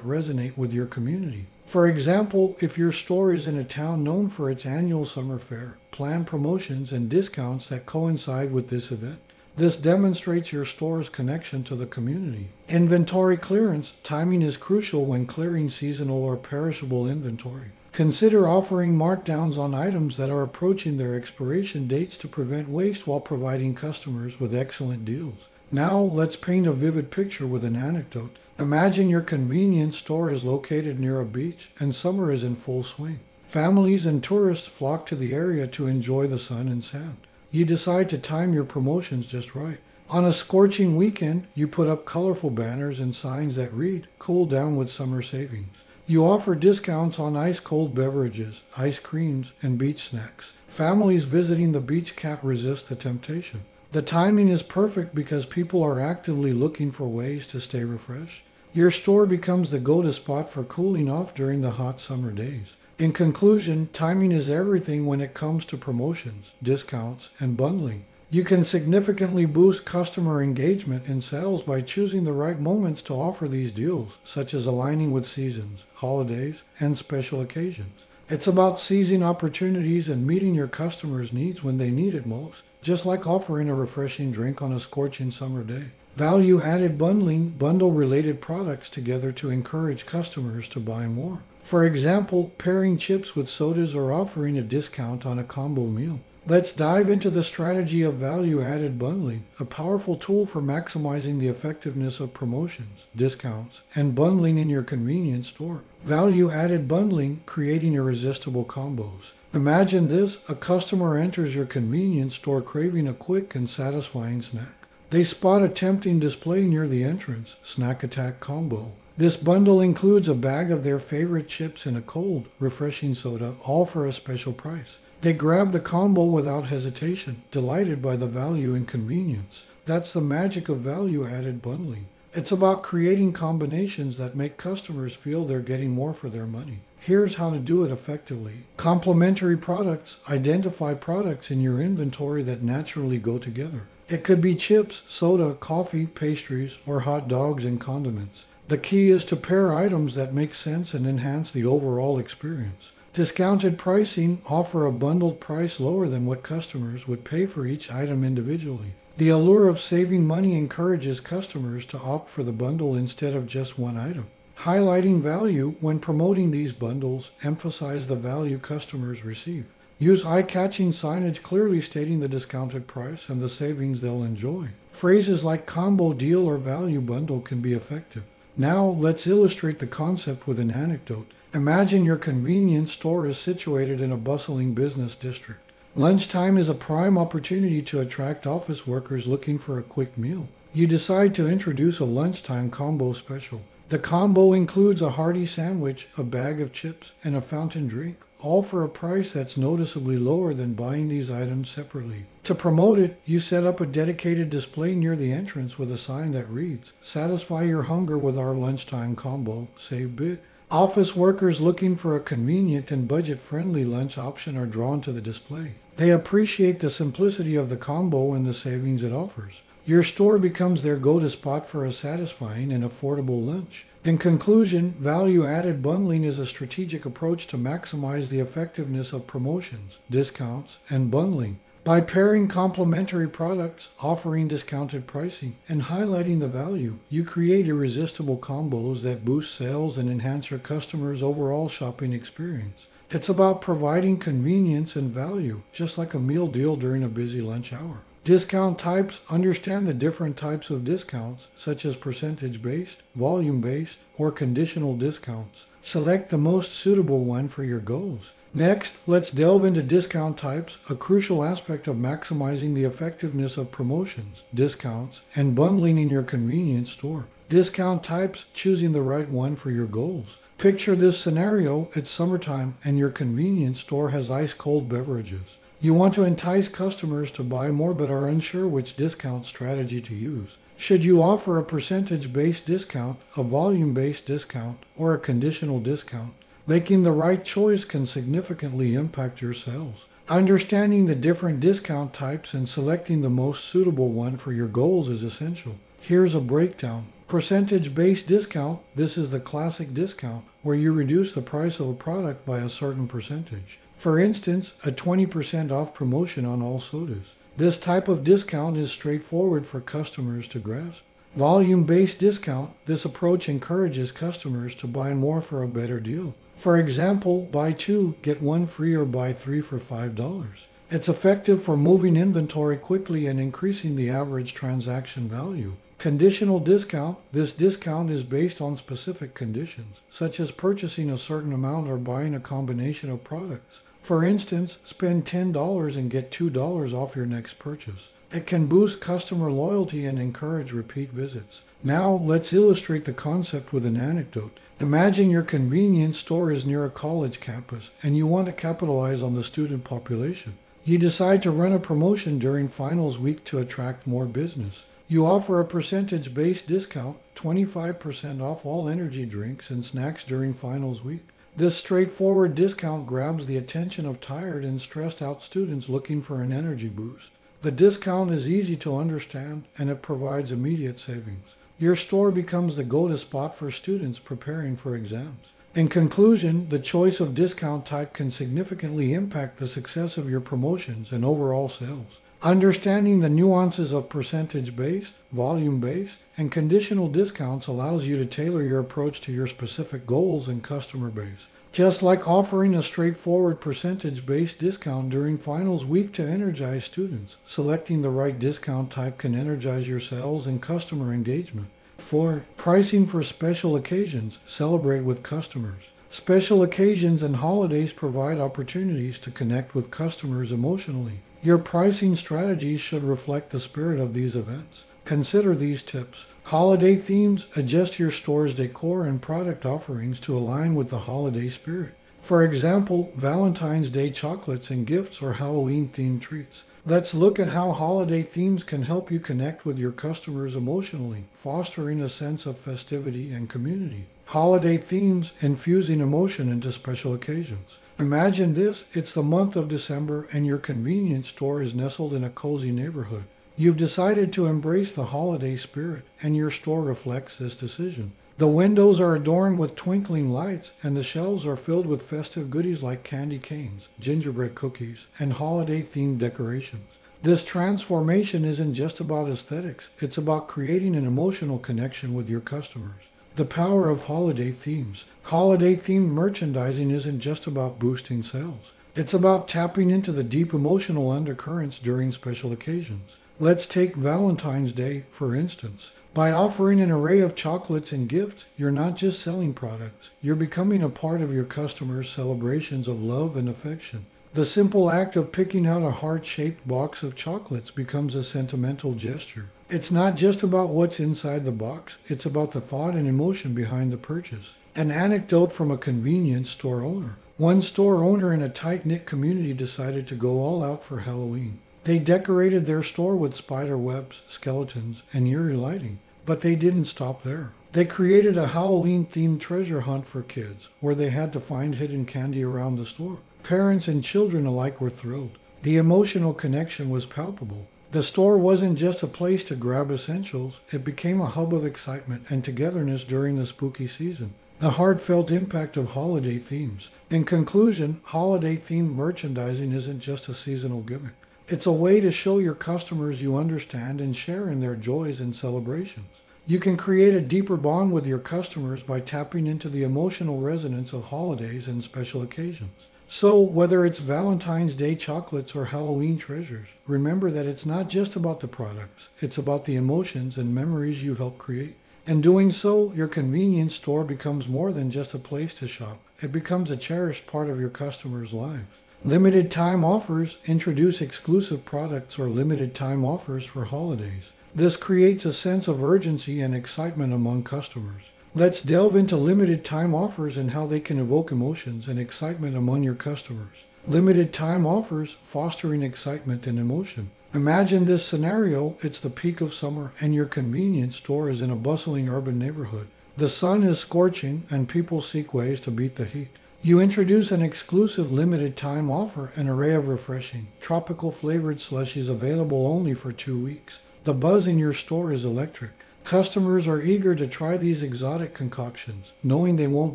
resonate 0.00 0.56
with 0.56 0.72
your 0.72 0.86
community? 0.86 1.48
For 1.68 1.86
example, 1.86 2.56
if 2.62 2.78
your 2.78 2.92
store 2.92 3.34
is 3.34 3.46
in 3.46 3.58
a 3.58 3.62
town 3.62 4.02
known 4.02 4.30
for 4.30 4.50
its 4.50 4.64
annual 4.64 5.04
summer 5.04 5.38
fair, 5.38 5.76
plan 5.90 6.24
promotions 6.24 6.92
and 6.92 7.10
discounts 7.10 7.68
that 7.68 7.84
coincide 7.84 8.52
with 8.52 8.70
this 8.70 8.90
event. 8.90 9.18
This 9.54 9.76
demonstrates 9.76 10.50
your 10.50 10.64
store's 10.64 11.10
connection 11.10 11.64
to 11.64 11.76
the 11.76 11.84
community. 11.84 12.48
Inventory 12.70 13.36
clearance. 13.36 13.96
Timing 14.02 14.40
is 14.40 14.56
crucial 14.56 15.04
when 15.04 15.26
clearing 15.26 15.68
seasonal 15.68 16.24
or 16.24 16.38
perishable 16.38 17.06
inventory. 17.06 17.72
Consider 17.92 18.48
offering 18.48 18.96
markdowns 18.96 19.58
on 19.58 19.74
items 19.74 20.16
that 20.16 20.30
are 20.30 20.42
approaching 20.42 20.96
their 20.96 21.14
expiration 21.14 21.86
dates 21.86 22.16
to 22.16 22.28
prevent 22.28 22.70
waste 22.70 23.06
while 23.06 23.20
providing 23.20 23.74
customers 23.74 24.40
with 24.40 24.54
excellent 24.54 25.04
deals. 25.04 25.48
Now, 25.70 25.98
let's 25.98 26.36
paint 26.36 26.66
a 26.66 26.72
vivid 26.72 27.10
picture 27.10 27.46
with 27.46 27.62
an 27.62 27.76
anecdote. 27.76 28.38
Imagine 28.60 29.08
your 29.08 29.20
convenience 29.20 29.96
store 29.96 30.32
is 30.32 30.42
located 30.42 30.98
near 30.98 31.20
a 31.20 31.24
beach 31.24 31.70
and 31.78 31.94
summer 31.94 32.32
is 32.32 32.42
in 32.42 32.56
full 32.56 32.82
swing. 32.82 33.20
Families 33.48 34.04
and 34.04 34.20
tourists 34.20 34.66
flock 34.66 35.06
to 35.06 35.14
the 35.14 35.32
area 35.32 35.68
to 35.68 35.86
enjoy 35.86 36.26
the 36.26 36.40
sun 36.40 36.66
and 36.66 36.82
sand. 36.82 37.18
You 37.52 37.64
decide 37.64 38.08
to 38.08 38.18
time 38.18 38.52
your 38.52 38.64
promotions 38.64 39.28
just 39.28 39.54
right. 39.54 39.78
On 40.10 40.24
a 40.24 40.32
scorching 40.32 40.96
weekend, 40.96 41.46
you 41.54 41.68
put 41.68 41.86
up 41.86 42.04
colorful 42.04 42.50
banners 42.50 42.98
and 42.98 43.14
signs 43.14 43.54
that 43.54 43.72
read, 43.72 44.08
Cool 44.18 44.46
down 44.46 44.74
with 44.74 44.90
summer 44.90 45.22
savings. 45.22 45.84
You 46.08 46.26
offer 46.26 46.56
discounts 46.56 47.20
on 47.20 47.36
ice 47.36 47.60
cold 47.60 47.94
beverages, 47.94 48.62
ice 48.76 48.98
creams, 48.98 49.52
and 49.62 49.78
beach 49.78 50.08
snacks. 50.08 50.52
Families 50.66 51.24
visiting 51.24 51.70
the 51.70 51.80
beach 51.80 52.16
can't 52.16 52.42
resist 52.42 52.88
the 52.88 52.96
temptation. 52.96 53.60
The 53.92 54.02
timing 54.02 54.48
is 54.48 54.62
perfect 54.64 55.14
because 55.14 55.46
people 55.46 55.82
are 55.82 56.00
actively 56.00 56.52
looking 56.52 56.90
for 56.90 57.06
ways 57.08 57.46
to 57.46 57.60
stay 57.60 57.84
refreshed. 57.84 58.42
Your 58.78 58.92
store 58.92 59.26
becomes 59.26 59.72
the 59.72 59.80
go 59.80 60.02
to 60.02 60.12
spot 60.12 60.52
for 60.52 60.62
cooling 60.62 61.10
off 61.10 61.34
during 61.34 61.62
the 61.62 61.72
hot 61.72 62.00
summer 62.00 62.30
days. 62.30 62.76
In 62.96 63.10
conclusion, 63.10 63.88
timing 63.92 64.30
is 64.30 64.48
everything 64.48 65.04
when 65.04 65.20
it 65.20 65.34
comes 65.34 65.64
to 65.64 65.76
promotions, 65.76 66.52
discounts, 66.62 67.30
and 67.40 67.56
bundling. 67.56 68.04
You 68.30 68.44
can 68.44 68.62
significantly 68.62 69.46
boost 69.46 69.84
customer 69.84 70.40
engagement 70.40 71.08
and 71.08 71.24
sales 71.24 71.62
by 71.62 71.80
choosing 71.80 72.22
the 72.22 72.30
right 72.30 72.60
moments 72.60 73.02
to 73.02 73.14
offer 73.14 73.48
these 73.48 73.72
deals, 73.72 74.18
such 74.24 74.54
as 74.54 74.64
aligning 74.64 75.10
with 75.10 75.26
seasons, 75.26 75.84
holidays, 75.94 76.62
and 76.78 76.96
special 76.96 77.40
occasions. 77.40 78.06
It's 78.30 78.46
about 78.46 78.78
seizing 78.78 79.24
opportunities 79.24 80.08
and 80.08 80.24
meeting 80.24 80.54
your 80.54 80.68
customers' 80.68 81.32
needs 81.32 81.64
when 81.64 81.78
they 81.78 81.90
need 81.90 82.14
it 82.14 82.26
most, 82.26 82.62
just 82.80 83.04
like 83.04 83.26
offering 83.26 83.68
a 83.68 83.74
refreshing 83.74 84.30
drink 84.30 84.62
on 84.62 84.70
a 84.70 84.78
scorching 84.78 85.32
summer 85.32 85.64
day. 85.64 85.86
Value 86.18 86.60
added 86.60 86.98
bundling 86.98 87.50
bundle 87.50 87.92
related 87.92 88.40
products 88.40 88.90
together 88.90 89.30
to 89.30 89.50
encourage 89.50 90.04
customers 90.04 90.66
to 90.66 90.80
buy 90.80 91.06
more. 91.06 91.42
For 91.62 91.84
example, 91.84 92.50
pairing 92.58 92.98
chips 92.98 93.36
with 93.36 93.48
sodas 93.48 93.94
or 93.94 94.12
offering 94.12 94.58
a 94.58 94.62
discount 94.62 95.24
on 95.24 95.38
a 95.38 95.44
combo 95.44 95.86
meal. 95.86 96.18
Let's 96.44 96.72
dive 96.72 97.08
into 97.08 97.30
the 97.30 97.44
strategy 97.44 98.02
of 98.02 98.14
value 98.14 98.60
added 98.60 98.98
bundling, 98.98 99.44
a 99.60 99.64
powerful 99.64 100.16
tool 100.16 100.44
for 100.44 100.60
maximizing 100.60 101.38
the 101.38 101.46
effectiveness 101.46 102.18
of 102.18 102.34
promotions, 102.34 103.06
discounts, 103.14 103.82
and 103.94 104.16
bundling 104.16 104.58
in 104.58 104.68
your 104.68 104.82
convenience 104.82 105.46
store. 105.46 105.82
Value 106.02 106.50
added 106.50 106.88
bundling, 106.88 107.42
creating 107.46 107.94
irresistible 107.94 108.64
combos. 108.64 109.34
Imagine 109.54 110.08
this 110.08 110.38
a 110.48 110.56
customer 110.56 111.16
enters 111.16 111.54
your 111.54 111.64
convenience 111.64 112.34
store 112.34 112.60
craving 112.60 113.06
a 113.06 113.14
quick 113.14 113.54
and 113.54 113.70
satisfying 113.70 114.42
snack. 114.42 114.77
They 115.10 115.24
spot 115.24 115.62
a 115.62 115.70
tempting 115.70 116.20
display 116.20 116.64
near 116.64 116.86
the 116.86 117.02
entrance, 117.02 117.56
Snack 117.62 118.02
Attack 118.02 118.40
Combo. 118.40 118.92
This 119.16 119.36
bundle 119.36 119.80
includes 119.80 120.28
a 120.28 120.34
bag 120.34 120.70
of 120.70 120.84
their 120.84 120.98
favorite 120.98 121.48
chips 121.48 121.86
and 121.86 121.96
a 121.96 122.02
cold, 122.02 122.46
refreshing 122.58 123.14
soda, 123.14 123.54
all 123.64 123.86
for 123.86 124.04
a 124.04 124.12
special 124.12 124.52
price. 124.52 124.98
They 125.22 125.32
grab 125.32 125.72
the 125.72 125.80
combo 125.80 126.24
without 126.24 126.66
hesitation, 126.66 127.42
delighted 127.50 128.02
by 128.02 128.16
the 128.16 128.26
value 128.26 128.74
and 128.74 128.86
convenience. 128.86 129.64
That's 129.86 130.12
the 130.12 130.20
magic 130.20 130.68
of 130.68 130.80
value 130.80 131.26
added 131.26 131.62
bundling. 131.62 132.06
It's 132.34 132.52
about 132.52 132.82
creating 132.82 133.32
combinations 133.32 134.18
that 134.18 134.36
make 134.36 134.58
customers 134.58 135.14
feel 135.14 135.46
they're 135.46 135.60
getting 135.60 135.90
more 135.90 136.12
for 136.12 136.28
their 136.28 136.46
money. 136.46 136.80
Here's 137.00 137.36
how 137.36 137.50
to 137.50 137.58
do 137.58 137.82
it 137.82 137.90
effectively. 137.90 138.64
Complementary 138.76 139.56
products 139.56 140.20
identify 140.28 140.92
products 140.92 141.50
in 141.50 141.62
your 141.62 141.80
inventory 141.80 142.42
that 142.42 142.62
naturally 142.62 143.16
go 143.16 143.38
together. 143.38 143.86
It 144.08 144.24
could 144.24 144.40
be 144.40 144.54
chips, 144.54 145.02
soda, 145.06 145.52
coffee, 145.60 146.06
pastries, 146.06 146.78
or 146.86 147.00
hot 147.00 147.28
dogs 147.28 147.66
and 147.66 147.78
condiments. 147.78 148.46
The 148.68 148.78
key 148.78 149.10
is 149.10 149.22
to 149.26 149.36
pair 149.36 149.74
items 149.74 150.14
that 150.14 150.32
make 150.32 150.54
sense 150.54 150.94
and 150.94 151.06
enhance 151.06 151.50
the 151.50 151.66
overall 151.66 152.18
experience. 152.18 152.92
Discounted 153.12 153.76
pricing 153.76 154.40
offer 154.46 154.86
a 154.86 154.92
bundled 154.92 155.40
price 155.40 155.78
lower 155.78 156.08
than 156.08 156.24
what 156.24 156.42
customers 156.42 157.06
would 157.06 157.24
pay 157.24 157.44
for 157.44 157.66
each 157.66 157.90
item 157.90 158.24
individually. 158.24 158.94
The 159.18 159.28
allure 159.28 159.68
of 159.68 159.80
saving 159.80 160.26
money 160.26 160.56
encourages 160.56 161.20
customers 161.20 161.84
to 161.86 161.98
opt 161.98 162.30
for 162.30 162.42
the 162.42 162.52
bundle 162.52 162.94
instead 162.94 163.34
of 163.34 163.46
just 163.46 163.78
one 163.78 163.98
item. 163.98 164.26
Highlighting 164.58 165.20
value 165.20 165.74
when 165.80 165.98
promoting 165.98 166.50
these 166.50 166.72
bundles 166.72 167.30
emphasize 167.42 168.06
the 168.06 168.16
value 168.16 168.58
customers 168.58 169.24
receive. 169.24 169.66
Use 170.00 170.24
eye-catching 170.24 170.92
signage 170.92 171.42
clearly 171.42 171.80
stating 171.80 172.20
the 172.20 172.28
discounted 172.28 172.86
price 172.86 173.28
and 173.28 173.42
the 173.42 173.48
savings 173.48 174.00
they'll 174.00 174.22
enjoy. 174.22 174.68
Phrases 174.92 175.42
like 175.42 175.66
combo 175.66 176.12
deal 176.12 176.46
or 176.46 176.56
value 176.56 177.00
bundle 177.00 177.40
can 177.40 177.60
be 177.60 177.72
effective. 177.72 178.22
Now 178.56 178.86
let's 178.86 179.26
illustrate 179.26 179.80
the 179.80 179.88
concept 179.88 180.46
with 180.46 180.60
an 180.60 180.70
anecdote. 180.70 181.26
Imagine 181.52 182.04
your 182.04 182.16
convenience 182.16 182.92
store 182.92 183.26
is 183.26 183.38
situated 183.38 184.00
in 184.00 184.12
a 184.12 184.16
bustling 184.16 184.72
business 184.72 185.16
district. 185.16 185.72
Lunchtime 185.96 186.56
is 186.56 186.68
a 186.68 186.74
prime 186.74 187.18
opportunity 187.18 187.82
to 187.82 187.98
attract 187.98 188.46
office 188.46 188.86
workers 188.86 189.26
looking 189.26 189.58
for 189.58 189.80
a 189.80 189.82
quick 189.82 190.16
meal. 190.16 190.46
You 190.72 190.86
decide 190.86 191.34
to 191.34 191.48
introduce 191.48 191.98
a 191.98 192.04
lunchtime 192.04 192.70
combo 192.70 193.14
special. 193.14 193.62
The 193.88 193.98
combo 193.98 194.52
includes 194.52 195.02
a 195.02 195.10
hearty 195.10 195.46
sandwich, 195.46 196.06
a 196.16 196.22
bag 196.22 196.60
of 196.60 196.72
chips, 196.72 197.12
and 197.24 197.34
a 197.34 197.40
fountain 197.40 197.88
drink 197.88 198.18
all 198.40 198.62
for 198.62 198.82
a 198.82 198.88
price 198.88 199.32
that's 199.32 199.56
noticeably 199.56 200.16
lower 200.16 200.54
than 200.54 200.74
buying 200.74 201.08
these 201.08 201.30
items 201.30 201.68
separately. 201.70 202.26
To 202.44 202.54
promote 202.54 202.98
it, 202.98 203.20
you 203.26 203.40
set 203.40 203.64
up 203.64 203.80
a 203.80 203.86
dedicated 203.86 204.50
display 204.50 204.94
near 204.94 205.16
the 205.16 205.32
entrance 205.32 205.78
with 205.78 205.90
a 205.90 205.98
sign 205.98 206.32
that 206.32 206.48
reads, 206.48 206.92
Satisfy 207.00 207.62
your 207.62 207.82
hunger 207.84 208.16
with 208.16 208.38
our 208.38 208.54
lunchtime 208.54 209.16
combo, 209.16 209.68
save 209.76 210.16
big. 210.16 210.38
Office 210.70 211.16
workers 211.16 211.60
looking 211.60 211.96
for 211.96 212.14
a 212.14 212.20
convenient 212.20 212.90
and 212.90 213.08
budget 213.08 213.40
friendly 213.40 213.84
lunch 213.84 214.18
option 214.18 214.56
are 214.56 214.66
drawn 214.66 215.00
to 215.00 215.12
the 215.12 215.20
display. 215.22 215.74
They 215.96 216.10
appreciate 216.10 216.80
the 216.80 216.90
simplicity 216.90 217.56
of 217.56 217.70
the 217.70 217.76
combo 217.76 218.34
and 218.34 218.46
the 218.46 218.54
savings 218.54 219.02
it 219.02 219.12
offers. 219.12 219.62
Your 219.86 220.02
store 220.02 220.38
becomes 220.38 220.82
their 220.82 220.96
go 220.96 221.18
to 221.18 221.30
spot 221.30 221.66
for 221.66 221.86
a 221.86 221.92
satisfying 221.92 222.70
and 222.70 222.84
affordable 222.84 223.44
lunch. 223.44 223.86
In 224.04 224.16
conclusion, 224.16 224.94
value 225.00 225.44
added 225.44 225.82
bundling 225.82 226.22
is 226.22 226.38
a 226.38 226.46
strategic 226.46 227.04
approach 227.04 227.48
to 227.48 227.58
maximize 227.58 228.28
the 228.28 228.38
effectiveness 228.38 229.12
of 229.12 229.26
promotions, 229.26 229.98
discounts, 230.08 230.78
and 230.88 231.10
bundling. 231.10 231.58
By 231.82 232.02
pairing 232.02 232.46
complementary 232.46 233.28
products, 233.28 233.88
offering 234.00 234.46
discounted 234.46 235.08
pricing, 235.08 235.56
and 235.68 235.82
highlighting 235.82 236.38
the 236.38 236.48
value, 236.48 236.98
you 237.08 237.24
create 237.24 237.66
irresistible 237.66 238.38
combos 238.38 239.02
that 239.02 239.24
boost 239.24 239.54
sales 239.54 239.98
and 239.98 240.08
enhance 240.08 240.50
your 240.50 240.60
customers' 240.60 241.22
overall 241.22 241.68
shopping 241.68 242.12
experience. 242.12 242.86
It's 243.10 243.28
about 243.28 243.62
providing 243.62 244.18
convenience 244.18 244.94
and 244.94 245.10
value, 245.10 245.62
just 245.72 245.98
like 245.98 246.14
a 246.14 246.20
meal 246.20 246.46
deal 246.46 246.76
during 246.76 247.02
a 247.02 247.08
busy 247.08 247.40
lunch 247.40 247.72
hour. 247.72 248.02
Discount 248.28 248.78
types 248.78 249.20
understand 249.30 249.88
the 249.88 249.94
different 249.94 250.36
types 250.36 250.68
of 250.68 250.84
discounts, 250.84 251.48
such 251.56 251.86
as 251.86 251.96
percentage 251.96 252.60
based, 252.60 253.00
volume 253.16 253.62
based, 253.62 254.00
or 254.18 254.30
conditional 254.30 254.94
discounts. 254.98 255.64
Select 255.82 256.28
the 256.28 256.36
most 256.36 256.74
suitable 256.74 257.24
one 257.24 257.48
for 257.48 257.64
your 257.64 257.80
goals. 257.80 258.32
Next, 258.52 258.98
let's 259.06 259.30
delve 259.30 259.64
into 259.64 259.82
discount 259.82 260.36
types, 260.36 260.76
a 260.90 260.94
crucial 260.94 261.42
aspect 261.42 261.88
of 261.88 261.96
maximizing 261.96 262.74
the 262.74 262.84
effectiveness 262.84 263.56
of 263.56 263.72
promotions, 263.72 264.42
discounts, 264.52 265.22
and 265.34 265.54
bundling 265.54 265.96
in 265.96 266.10
your 266.10 266.22
convenience 266.22 266.90
store. 266.90 267.24
Discount 267.48 268.04
types, 268.04 268.44
choosing 268.52 268.92
the 268.92 269.00
right 269.00 269.30
one 269.30 269.56
for 269.56 269.70
your 269.70 269.86
goals. 269.86 270.36
Picture 270.58 270.94
this 270.94 271.18
scenario, 271.18 271.88
it's 271.94 272.10
summertime 272.10 272.76
and 272.84 272.98
your 272.98 273.08
convenience 273.08 273.80
store 273.80 274.10
has 274.10 274.30
ice 274.30 274.52
cold 274.52 274.86
beverages. 274.86 275.56
You 275.80 275.94
want 275.94 276.12
to 276.14 276.24
entice 276.24 276.68
customers 276.68 277.30
to 277.32 277.44
buy 277.44 277.70
more 277.70 277.94
but 277.94 278.10
are 278.10 278.26
unsure 278.26 278.66
which 278.66 278.96
discount 278.96 279.46
strategy 279.46 280.00
to 280.00 280.14
use. 280.14 280.56
Should 280.76 281.04
you 281.04 281.22
offer 281.22 281.56
a 281.56 281.62
percentage 281.62 282.32
based 282.32 282.66
discount, 282.66 283.18
a 283.36 283.44
volume 283.44 283.94
based 283.94 284.26
discount, 284.26 284.78
or 284.96 285.14
a 285.14 285.20
conditional 285.20 285.78
discount? 285.78 286.32
Making 286.66 287.04
the 287.04 287.12
right 287.12 287.44
choice 287.44 287.84
can 287.84 288.06
significantly 288.06 288.94
impact 288.94 289.40
your 289.40 289.54
sales. 289.54 290.06
Understanding 290.28 291.06
the 291.06 291.14
different 291.14 291.60
discount 291.60 292.12
types 292.12 292.54
and 292.54 292.68
selecting 292.68 293.22
the 293.22 293.30
most 293.30 293.64
suitable 293.64 294.08
one 294.08 294.36
for 294.36 294.52
your 294.52 294.66
goals 294.66 295.08
is 295.08 295.22
essential. 295.22 295.76
Here's 296.00 296.34
a 296.34 296.40
breakdown. 296.40 297.06
Percentage 297.28 297.94
based 297.94 298.26
discount 298.26 298.80
this 298.96 299.16
is 299.16 299.30
the 299.30 299.38
classic 299.38 299.94
discount 299.94 300.44
where 300.62 300.76
you 300.76 300.92
reduce 300.92 301.32
the 301.32 301.40
price 301.40 301.78
of 301.78 301.88
a 301.88 301.94
product 301.94 302.44
by 302.44 302.58
a 302.58 302.68
certain 302.68 303.06
percentage. 303.06 303.78
For 303.98 304.20
instance, 304.20 304.74
a 304.84 304.92
20% 304.92 305.72
off 305.72 305.92
promotion 305.92 306.44
on 306.44 306.62
all 306.62 306.78
sodas. 306.78 307.34
This 307.56 307.78
type 307.78 308.06
of 308.06 308.22
discount 308.22 308.76
is 308.76 308.92
straightforward 308.92 309.66
for 309.66 309.80
customers 309.80 310.46
to 310.48 310.60
grasp. 310.60 311.02
Volume 311.34 311.82
based 311.82 312.20
discount 312.20 312.70
this 312.86 313.04
approach 313.04 313.48
encourages 313.48 314.12
customers 314.12 314.76
to 314.76 314.86
buy 314.86 315.14
more 315.14 315.42
for 315.42 315.64
a 315.64 315.68
better 315.68 315.98
deal. 315.98 316.36
For 316.58 316.76
example, 316.76 317.48
buy 317.50 317.72
two, 317.72 318.14
get 318.22 318.40
one 318.40 318.68
free, 318.68 318.94
or 318.94 319.04
buy 319.04 319.32
three 319.32 319.60
for 319.60 319.78
$5. 319.78 320.46
It's 320.90 321.08
effective 321.08 321.60
for 321.60 321.76
moving 321.76 322.16
inventory 322.16 322.76
quickly 322.76 323.26
and 323.26 323.40
increasing 323.40 323.96
the 323.96 324.10
average 324.10 324.54
transaction 324.54 325.28
value. 325.28 325.74
Conditional 325.98 326.60
discount 326.60 327.18
this 327.32 327.52
discount 327.52 328.10
is 328.10 328.22
based 328.22 328.60
on 328.60 328.76
specific 328.76 329.34
conditions, 329.34 330.00
such 330.08 330.38
as 330.38 330.52
purchasing 330.52 331.10
a 331.10 331.18
certain 331.18 331.52
amount 331.52 331.88
or 331.88 331.96
buying 331.96 332.36
a 332.36 332.40
combination 332.40 333.10
of 333.10 333.24
products. 333.24 333.82
For 334.08 334.24
instance, 334.24 334.78
spend 334.86 335.26
$10 335.26 335.96
and 335.98 336.10
get 336.10 336.30
$2 336.30 336.94
off 336.94 337.14
your 337.14 337.26
next 337.26 337.58
purchase. 337.58 338.08
It 338.32 338.46
can 338.46 338.64
boost 338.64 339.02
customer 339.02 339.52
loyalty 339.52 340.06
and 340.06 340.18
encourage 340.18 340.72
repeat 340.72 341.10
visits. 341.10 341.62
Now, 341.84 342.14
let's 342.14 342.54
illustrate 342.54 343.04
the 343.04 343.12
concept 343.12 343.70
with 343.70 343.84
an 343.84 343.98
anecdote. 343.98 344.60
Imagine 344.80 345.30
your 345.30 345.42
convenience 345.42 346.16
store 346.16 346.50
is 346.50 346.64
near 346.64 346.86
a 346.86 346.90
college 346.90 347.38
campus 347.38 347.90
and 348.02 348.16
you 348.16 348.26
want 348.26 348.46
to 348.46 348.52
capitalize 348.54 349.22
on 349.22 349.34
the 349.34 349.44
student 349.44 349.84
population. 349.84 350.56
You 350.86 350.96
decide 350.96 351.42
to 351.42 351.50
run 351.50 351.74
a 351.74 351.78
promotion 351.78 352.38
during 352.38 352.68
finals 352.68 353.18
week 353.18 353.44
to 353.44 353.58
attract 353.58 354.06
more 354.06 354.24
business. 354.24 354.86
You 355.06 355.26
offer 355.26 355.60
a 355.60 355.66
percentage 355.66 356.32
based 356.32 356.66
discount, 356.66 357.18
25% 357.34 358.40
off 358.40 358.64
all 358.64 358.88
energy 358.88 359.26
drinks 359.26 359.68
and 359.68 359.84
snacks 359.84 360.24
during 360.24 360.54
finals 360.54 361.04
week. 361.04 361.26
This 361.58 361.74
straightforward 361.74 362.54
discount 362.54 363.08
grabs 363.08 363.46
the 363.46 363.56
attention 363.56 364.06
of 364.06 364.20
tired 364.20 364.64
and 364.64 364.80
stressed 364.80 365.20
out 365.20 365.42
students 365.42 365.88
looking 365.88 366.22
for 366.22 366.40
an 366.40 366.52
energy 366.52 366.86
boost. 366.86 367.32
The 367.62 367.72
discount 367.72 368.30
is 368.30 368.48
easy 368.48 368.76
to 368.76 368.96
understand 368.96 369.64
and 369.76 369.90
it 369.90 370.00
provides 370.00 370.52
immediate 370.52 371.00
savings. 371.00 371.56
Your 371.76 371.96
store 371.96 372.30
becomes 372.30 372.76
the 372.76 372.84
go 372.84 373.08
to 373.08 373.16
spot 373.16 373.56
for 373.56 373.72
students 373.72 374.20
preparing 374.20 374.76
for 374.76 374.94
exams. 374.94 375.48
In 375.74 375.88
conclusion, 375.88 376.68
the 376.68 376.78
choice 376.78 377.18
of 377.18 377.34
discount 377.34 377.86
type 377.86 378.12
can 378.12 378.30
significantly 378.30 379.12
impact 379.12 379.58
the 379.58 379.66
success 379.66 380.16
of 380.16 380.30
your 380.30 380.40
promotions 380.40 381.10
and 381.10 381.24
overall 381.24 381.68
sales. 381.68 382.20
Understanding 382.42 383.18
the 383.18 383.28
nuances 383.28 383.92
of 383.92 384.08
percentage 384.08 384.76
based, 384.76 385.14
volume 385.32 385.80
based, 385.80 386.18
and 386.36 386.52
conditional 386.52 387.08
discounts 387.08 387.66
allows 387.66 388.06
you 388.06 388.16
to 388.16 388.24
tailor 388.24 388.62
your 388.62 388.78
approach 388.78 389.20
to 389.22 389.32
your 389.32 389.48
specific 389.48 390.06
goals 390.06 390.46
and 390.46 390.62
customer 390.62 391.08
base. 391.08 391.48
Just 391.72 392.00
like 392.00 392.28
offering 392.28 392.76
a 392.76 392.82
straightforward 392.82 393.60
percentage 393.60 394.24
based 394.24 394.60
discount 394.60 395.10
during 395.10 395.36
finals 395.36 395.84
week 395.84 396.12
to 396.12 396.22
energize 396.22 396.84
students, 396.84 397.38
selecting 397.44 398.02
the 398.02 398.08
right 398.08 398.38
discount 398.38 398.92
type 398.92 399.18
can 399.18 399.34
energize 399.34 399.88
your 399.88 399.98
sales 399.98 400.46
and 400.46 400.62
customer 400.62 401.12
engagement. 401.12 401.66
4. 401.98 402.44
Pricing 402.56 403.04
for 403.08 403.24
special 403.24 403.74
occasions. 403.74 404.38
Celebrate 404.46 405.02
with 405.02 405.24
customers. 405.24 405.90
Special 406.08 406.62
occasions 406.62 407.20
and 407.20 407.36
holidays 407.36 407.92
provide 407.92 408.38
opportunities 408.38 409.18
to 409.18 409.32
connect 409.32 409.74
with 409.74 409.90
customers 409.90 410.52
emotionally. 410.52 411.18
Your 411.40 411.58
pricing 411.58 412.16
strategies 412.16 412.80
should 412.80 413.04
reflect 413.04 413.50
the 413.50 413.60
spirit 413.60 414.00
of 414.00 414.12
these 414.12 414.34
events. 414.34 414.84
Consider 415.04 415.54
these 415.54 415.84
tips. 415.84 416.26
Holiday 416.44 416.96
themes 416.96 417.46
adjust 417.54 418.00
your 418.00 418.10
store's 418.10 418.54
decor 418.54 419.06
and 419.06 419.22
product 419.22 419.64
offerings 419.64 420.18
to 420.20 420.36
align 420.36 420.74
with 420.74 420.90
the 420.90 421.00
holiday 421.00 421.48
spirit. 421.48 421.94
For 422.22 422.42
example, 422.42 423.12
Valentine's 423.16 423.88
Day 423.88 424.10
chocolates 424.10 424.68
and 424.68 424.84
gifts 424.84 425.22
or 425.22 425.34
Halloween 425.34 425.88
themed 425.88 426.20
treats. 426.20 426.64
Let's 426.84 427.14
look 427.14 427.38
at 427.38 427.50
how 427.50 427.70
holiday 427.72 428.22
themes 428.22 428.64
can 428.64 428.82
help 428.82 429.10
you 429.10 429.20
connect 429.20 429.64
with 429.64 429.78
your 429.78 429.92
customers 429.92 430.56
emotionally, 430.56 431.24
fostering 431.36 432.00
a 432.00 432.08
sense 432.08 432.46
of 432.46 432.58
festivity 432.58 433.32
and 433.32 433.48
community. 433.48 434.06
Holiday 434.26 434.76
themes 434.76 435.32
infusing 435.40 436.00
emotion 436.00 436.48
into 436.48 436.72
special 436.72 437.14
occasions. 437.14 437.78
Imagine 438.00 438.54
this 438.54 438.84
it's 438.94 439.12
the 439.12 439.24
month 439.24 439.56
of 439.56 439.66
December 439.66 440.28
and 440.32 440.46
your 440.46 440.58
convenience 440.58 441.30
store 441.30 441.60
is 441.60 441.74
nestled 441.74 442.14
in 442.14 442.22
a 442.22 442.30
cozy 442.30 442.70
neighborhood. 442.70 443.24
You've 443.56 443.76
decided 443.76 444.32
to 444.32 444.46
embrace 444.46 444.92
the 444.92 445.06
holiday 445.06 445.56
spirit, 445.56 446.04
and 446.22 446.36
your 446.36 446.52
store 446.52 446.80
reflects 446.80 447.36
this 447.36 447.56
decision. 447.56 448.12
The 448.36 448.46
windows 448.46 449.00
are 449.00 449.16
adorned 449.16 449.58
with 449.58 449.74
twinkling 449.74 450.30
lights, 450.30 450.70
and 450.80 450.96
the 450.96 451.02
shelves 451.02 451.44
are 451.44 451.56
filled 451.56 451.86
with 451.86 452.02
festive 452.02 452.52
goodies 452.52 452.84
like 452.84 453.02
candy 453.02 453.40
canes, 453.40 453.88
gingerbread 453.98 454.54
cookies, 454.54 455.08
and 455.18 455.32
holiday 455.32 455.82
themed 455.82 456.18
decorations. 456.18 456.98
This 457.24 457.42
transformation 457.42 458.44
isn't 458.44 458.74
just 458.74 459.00
about 459.00 459.28
aesthetics, 459.28 459.90
it's 459.98 460.16
about 460.16 460.46
creating 460.46 460.94
an 460.94 461.04
emotional 461.04 461.58
connection 461.58 462.14
with 462.14 462.30
your 462.30 462.38
customers. 462.38 463.07
The 463.38 463.44
power 463.44 463.88
of 463.88 464.06
holiday 464.06 464.50
themes. 464.50 465.04
Holiday 465.22 465.76
themed 465.76 466.08
merchandising 466.08 466.90
isn't 466.90 467.20
just 467.20 467.46
about 467.46 467.78
boosting 467.78 468.24
sales, 468.24 468.72
it's 468.96 469.14
about 469.14 469.46
tapping 469.46 469.92
into 469.92 470.10
the 470.10 470.24
deep 470.24 470.52
emotional 470.52 471.12
undercurrents 471.12 471.78
during 471.78 472.10
special 472.10 472.50
occasions. 472.50 473.16
Let's 473.38 473.64
take 473.64 473.94
Valentine's 473.94 474.72
Day, 474.72 475.04
for 475.12 475.36
instance. 475.36 475.92
By 476.12 476.32
offering 476.32 476.80
an 476.80 476.90
array 476.90 477.20
of 477.20 477.36
chocolates 477.36 477.92
and 477.92 478.08
gifts, 478.08 478.46
you're 478.56 478.72
not 478.72 478.96
just 478.96 479.22
selling 479.22 479.54
products, 479.54 480.10
you're 480.20 480.34
becoming 480.34 480.82
a 480.82 480.88
part 480.88 481.22
of 481.22 481.32
your 481.32 481.44
customers' 481.44 482.10
celebrations 482.10 482.88
of 482.88 483.00
love 483.00 483.36
and 483.36 483.48
affection. 483.48 484.06
The 484.34 484.44
simple 484.44 484.90
act 484.90 485.14
of 485.14 485.30
picking 485.30 485.64
out 485.64 485.84
a 485.84 485.92
heart 485.92 486.26
shaped 486.26 486.66
box 486.66 487.04
of 487.04 487.14
chocolates 487.14 487.70
becomes 487.70 488.16
a 488.16 488.24
sentimental 488.24 488.94
gesture. 488.94 489.46
It's 489.70 489.90
not 489.90 490.16
just 490.16 490.42
about 490.42 490.70
what's 490.70 490.98
inside 490.98 491.44
the 491.44 491.52
box, 491.52 491.98
it's 492.08 492.24
about 492.24 492.52
the 492.52 492.60
thought 492.60 492.94
and 492.94 493.06
emotion 493.06 493.52
behind 493.52 493.92
the 493.92 493.98
purchase. 493.98 494.54
An 494.74 494.90
anecdote 494.90 495.52
from 495.52 495.70
a 495.70 495.76
convenience 495.76 496.48
store 496.48 496.82
owner. 496.82 497.16
One 497.36 497.60
store 497.60 498.02
owner 498.02 498.32
in 498.32 498.40
a 498.40 498.48
tight 498.48 498.86
knit 498.86 499.04
community 499.04 499.52
decided 499.52 500.08
to 500.08 500.14
go 500.14 500.40
all 500.40 500.64
out 500.64 500.84
for 500.84 501.00
Halloween. 501.00 501.58
They 501.84 501.98
decorated 501.98 502.64
their 502.64 502.82
store 502.82 503.14
with 503.14 503.34
spider 503.34 503.76
webs, 503.76 504.22
skeletons, 504.26 505.02
and 505.12 505.28
eerie 505.28 505.54
lighting. 505.54 505.98
But 506.24 506.40
they 506.40 506.54
didn't 506.54 506.86
stop 506.86 507.22
there. 507.22 507.52
They 507.72 507.84
created 507.84 508.38
a 508.38 508.48
Halloween 508.48 509.04
themed 509.04 509.40
treasure 509.40 509.82
hunt 509.82 510.08
for 510.08 510.22
kids 510.22 510.70
where 510.80 510.94
they 510.94 511.10
had 511.10 511.30
to 511.34 511.40
find 511.40 511.74
hidden 511.74 512.06
candy 512.06 512.42
around 512.42 512.76
the 512.76 512.86
store. 512.86 513.18
Parents 513.42 513.86
and 513.86 514.02
children 514.02 514.46
alike 514.46 514.80
were 514.80 514.88
thrilled. 514.88 515.36
The 515.62 515.76
emotional 515.76 516.32
connection 516.32 516.88
was 516.88 517.04
palpable. 517.04 517.66
The 517.90 518.02
store 518.02 518.36
wasn't 518.36 518.78
just 518.78 519.02
a 519.02 519.06
place 519.06 519.42
to 519.44 519.54
grab 519.54 519.90
essentials, 519.90 520.60
it 520.70 520.84
became 520.84 521.22
a 521.22 521.26
hub 521.26 521.54
of 521.54 521.64
excitement 521.64 522.26
and 522.28 522.44
togetherness 522.44 523.02
during 523.02 523.36
the 523.36 523.46
spooky 523.46 523.86
season. 523.86 524.34
The 524.60 524.72
heartfelt 524.72 525.30
impact 525.30 525.78
of 525.78 525.92
holiday 525.92 526.36
themes. 526.36 526.90
In 527.08 527.24
conclusion, 527.24 528.02
holiday 528.04 528.56
themed 528.56 528.94
merchandising 528.94 529.72
isn't 529.72 530.00
just 530.00 530.28
a 530.28 530.34
seasonal 530.34 530.82
gimmick. 530.82 531.14
It's 531.48 531.64
a 531.64 531.72
way 531.72 532.00
to 532.02 532.12
show 532.12 532.38
your 532.38 532.54
customers 532.54 533.22
you 533.22 533.38
understand 533.38 534.02
and 534.02 534.14
share 534.14 534.50
in 534.50 534.60
their 534.60 534.76
joys 534.76 535.18
and 535.18 535.34
celebrations. 535.34 536.20
You 536.46 536.58
can 536.58 536.76
create 536.76 537.14
a 537.14 537.22
deeper 537.22 537.56
bond 537.56 537.92
with 537.92 538.06
your 538.06 538.18
customers 538.18 538.82
by 538.82 539.00
tapping 539.00 539.46
into 539.46 539.70
the 539.70 539.82
emotional 539.82 540.40
resonance 540.40 540.92
of 540.92 541.04
holidays 541.04 541.68
and 541.68 541.82
special 541.82 542.20
occasions. 542.20 542.88
So, 543.10 543.40
whether 543.40 543.86
it's 543.86 544.00
Valentine's 544.00 544.74
Day 544.74 544.94
chocolates 544.94 545.54
or 545.54 545.66
Halloween 545.66 546.18
treasures, 546.18 546.68
remember 546.86 547.30
that 547.30 547.46
it's 547.46 547.64
not 547.64 547.88
just 547.88 548.14
about 548.16 548.40
the 548.40 548.48
products, 548.48 549.08
it's 549.22 549.38
about 549.38 549.64
the 549.64 549.76
emotions 549.76 550.36
and 550.36 550.54
memories 550.54 551.02
you 551.02 551.14
help 551.14 551.38
create. 551.38 551.76
In 552.06 552.20
doing 552.20 552.52
so, 552.52 552.92
your 552.92 553.08
convenience 553.08 553.74
store 553.74 554.04
becomes 554.04 554.46
more 554.46 554.72
than 554.72 554.90
just 554.90 555.14
a 555.14 555.18
place 555.18 555.54
to 555.54 555.66
shop, 555.66 556.00
it 556.20 556.32
becomes 556.32 556.70
a 556.70 556.76
cherished 556.76 557.26
part 557.26 557.48
of 557.48 557.58
your 557.58 557.70
customers' 557.70 558.34
lives. 558.34 558.66
Limited 559.02 559.50
time 559.50 559.86
offers 559.86 560.36
introduce 560.44 561.00
exclusive 561.00 561.64
products 561.64 562.18
or 562.18 562.28
limited 562.28 562.74
time 562.74 563.06
offers 563.06 563.46
for 563.46 563.64
holidays. 563.64 564.32
This 564.54 564.76
creates 564.76 565.24
a 565.24 565.32
sense 565.32 565.66
of 565.66 565.82
urgency 565.82 566.42
and 566.42 566.54
excitement 566.54 567.14
among 567.14 567.44
customers. 567.44 568.02
Let's 568.38 568.62
delve 568.62 568.94
into 568.94 569.16
limited 569.16 569.64
time 569.64 569.96
offers 569.96 570.36
and 570.36 570.52
how 570.52 570.64
they 570.64 570.78
can 570.78 571.00
evoke 571.00 571.32
emotions 571.32 571.88
and 571.88 571.98
excitement 571.98 572.56
among 572.56 572.84
your 572.84 572.94
customers. 572.94 573.64
Limited 573.84 574.32
time 574.32 574.64
offers 574.64 575.16
fostering 575.24 575.82
excitement 575.82 576.46
and 576.46 576.56
emotion. 576.56 577.10
Imagine 577.34 577.86
this 577.86 578.06
scenario 578.06 578.76
it's 578.80 579.00
the 579.00 579.10
peak 579.10 579.40
of 579.40 579.52
summer 579.52 579.90
and 580.00 580.14
your 580.14 580.24
convenience 580.24 580.94
store 580.94 581.28
is 581.28 581.42
in 581.42 581.50
a 581.50 581.56
bustling 581.56 582.08
urban 582.08 582.38
neighborhood. 582.38 582.86
The 583.16 583.28
sun 583.28 583.64
is 583.64 583.80
scorching 583.80 584.44
and 584.48 584.68
people 584.68 585.02
seek 585.02 585.34
ways 585.34 585.60
to 585.62 585.72
beat 585.72 585.96
the 585.96 586.04
heat. 586.04 586.28
You 586.62 586.78
introduce 586.78 587.32
an 587.32 587.42
exclusive 587.42 588.12
limited 588.12 588.56
time 588.56 588.88
offer, 588.88 589.32
an 589.34 589.48
array 589.48 589.74
of 589.74 589.88
refreshing, 589.88 590.46
tropical 590.60 591.10
flavored 591.10 591.58
slushies 591.58 592.08
available 592.08 592.68
only 592.68 592.94
for 592.94 593.10
two 593.10 593.36
weeks. 593.36 593.80
The 594.04 594.14
buzz 594.14 594.46
in 594.46 594.60
your 594.60 594.74
store 594.74 595.12
is 595.12 595.24
electric. 595.24 595.72
Customers 596.08 596.66
are 596.66 596.80
eager 596.80 597.14
to 597.14 597.26
try 597.26 597.58
these 597.58 597.82
exotic 597.82 598.32
concoctions, 598.32 599.12
knowing 599.22 599.56
they 599.56 599.66
won't 599.66 599.94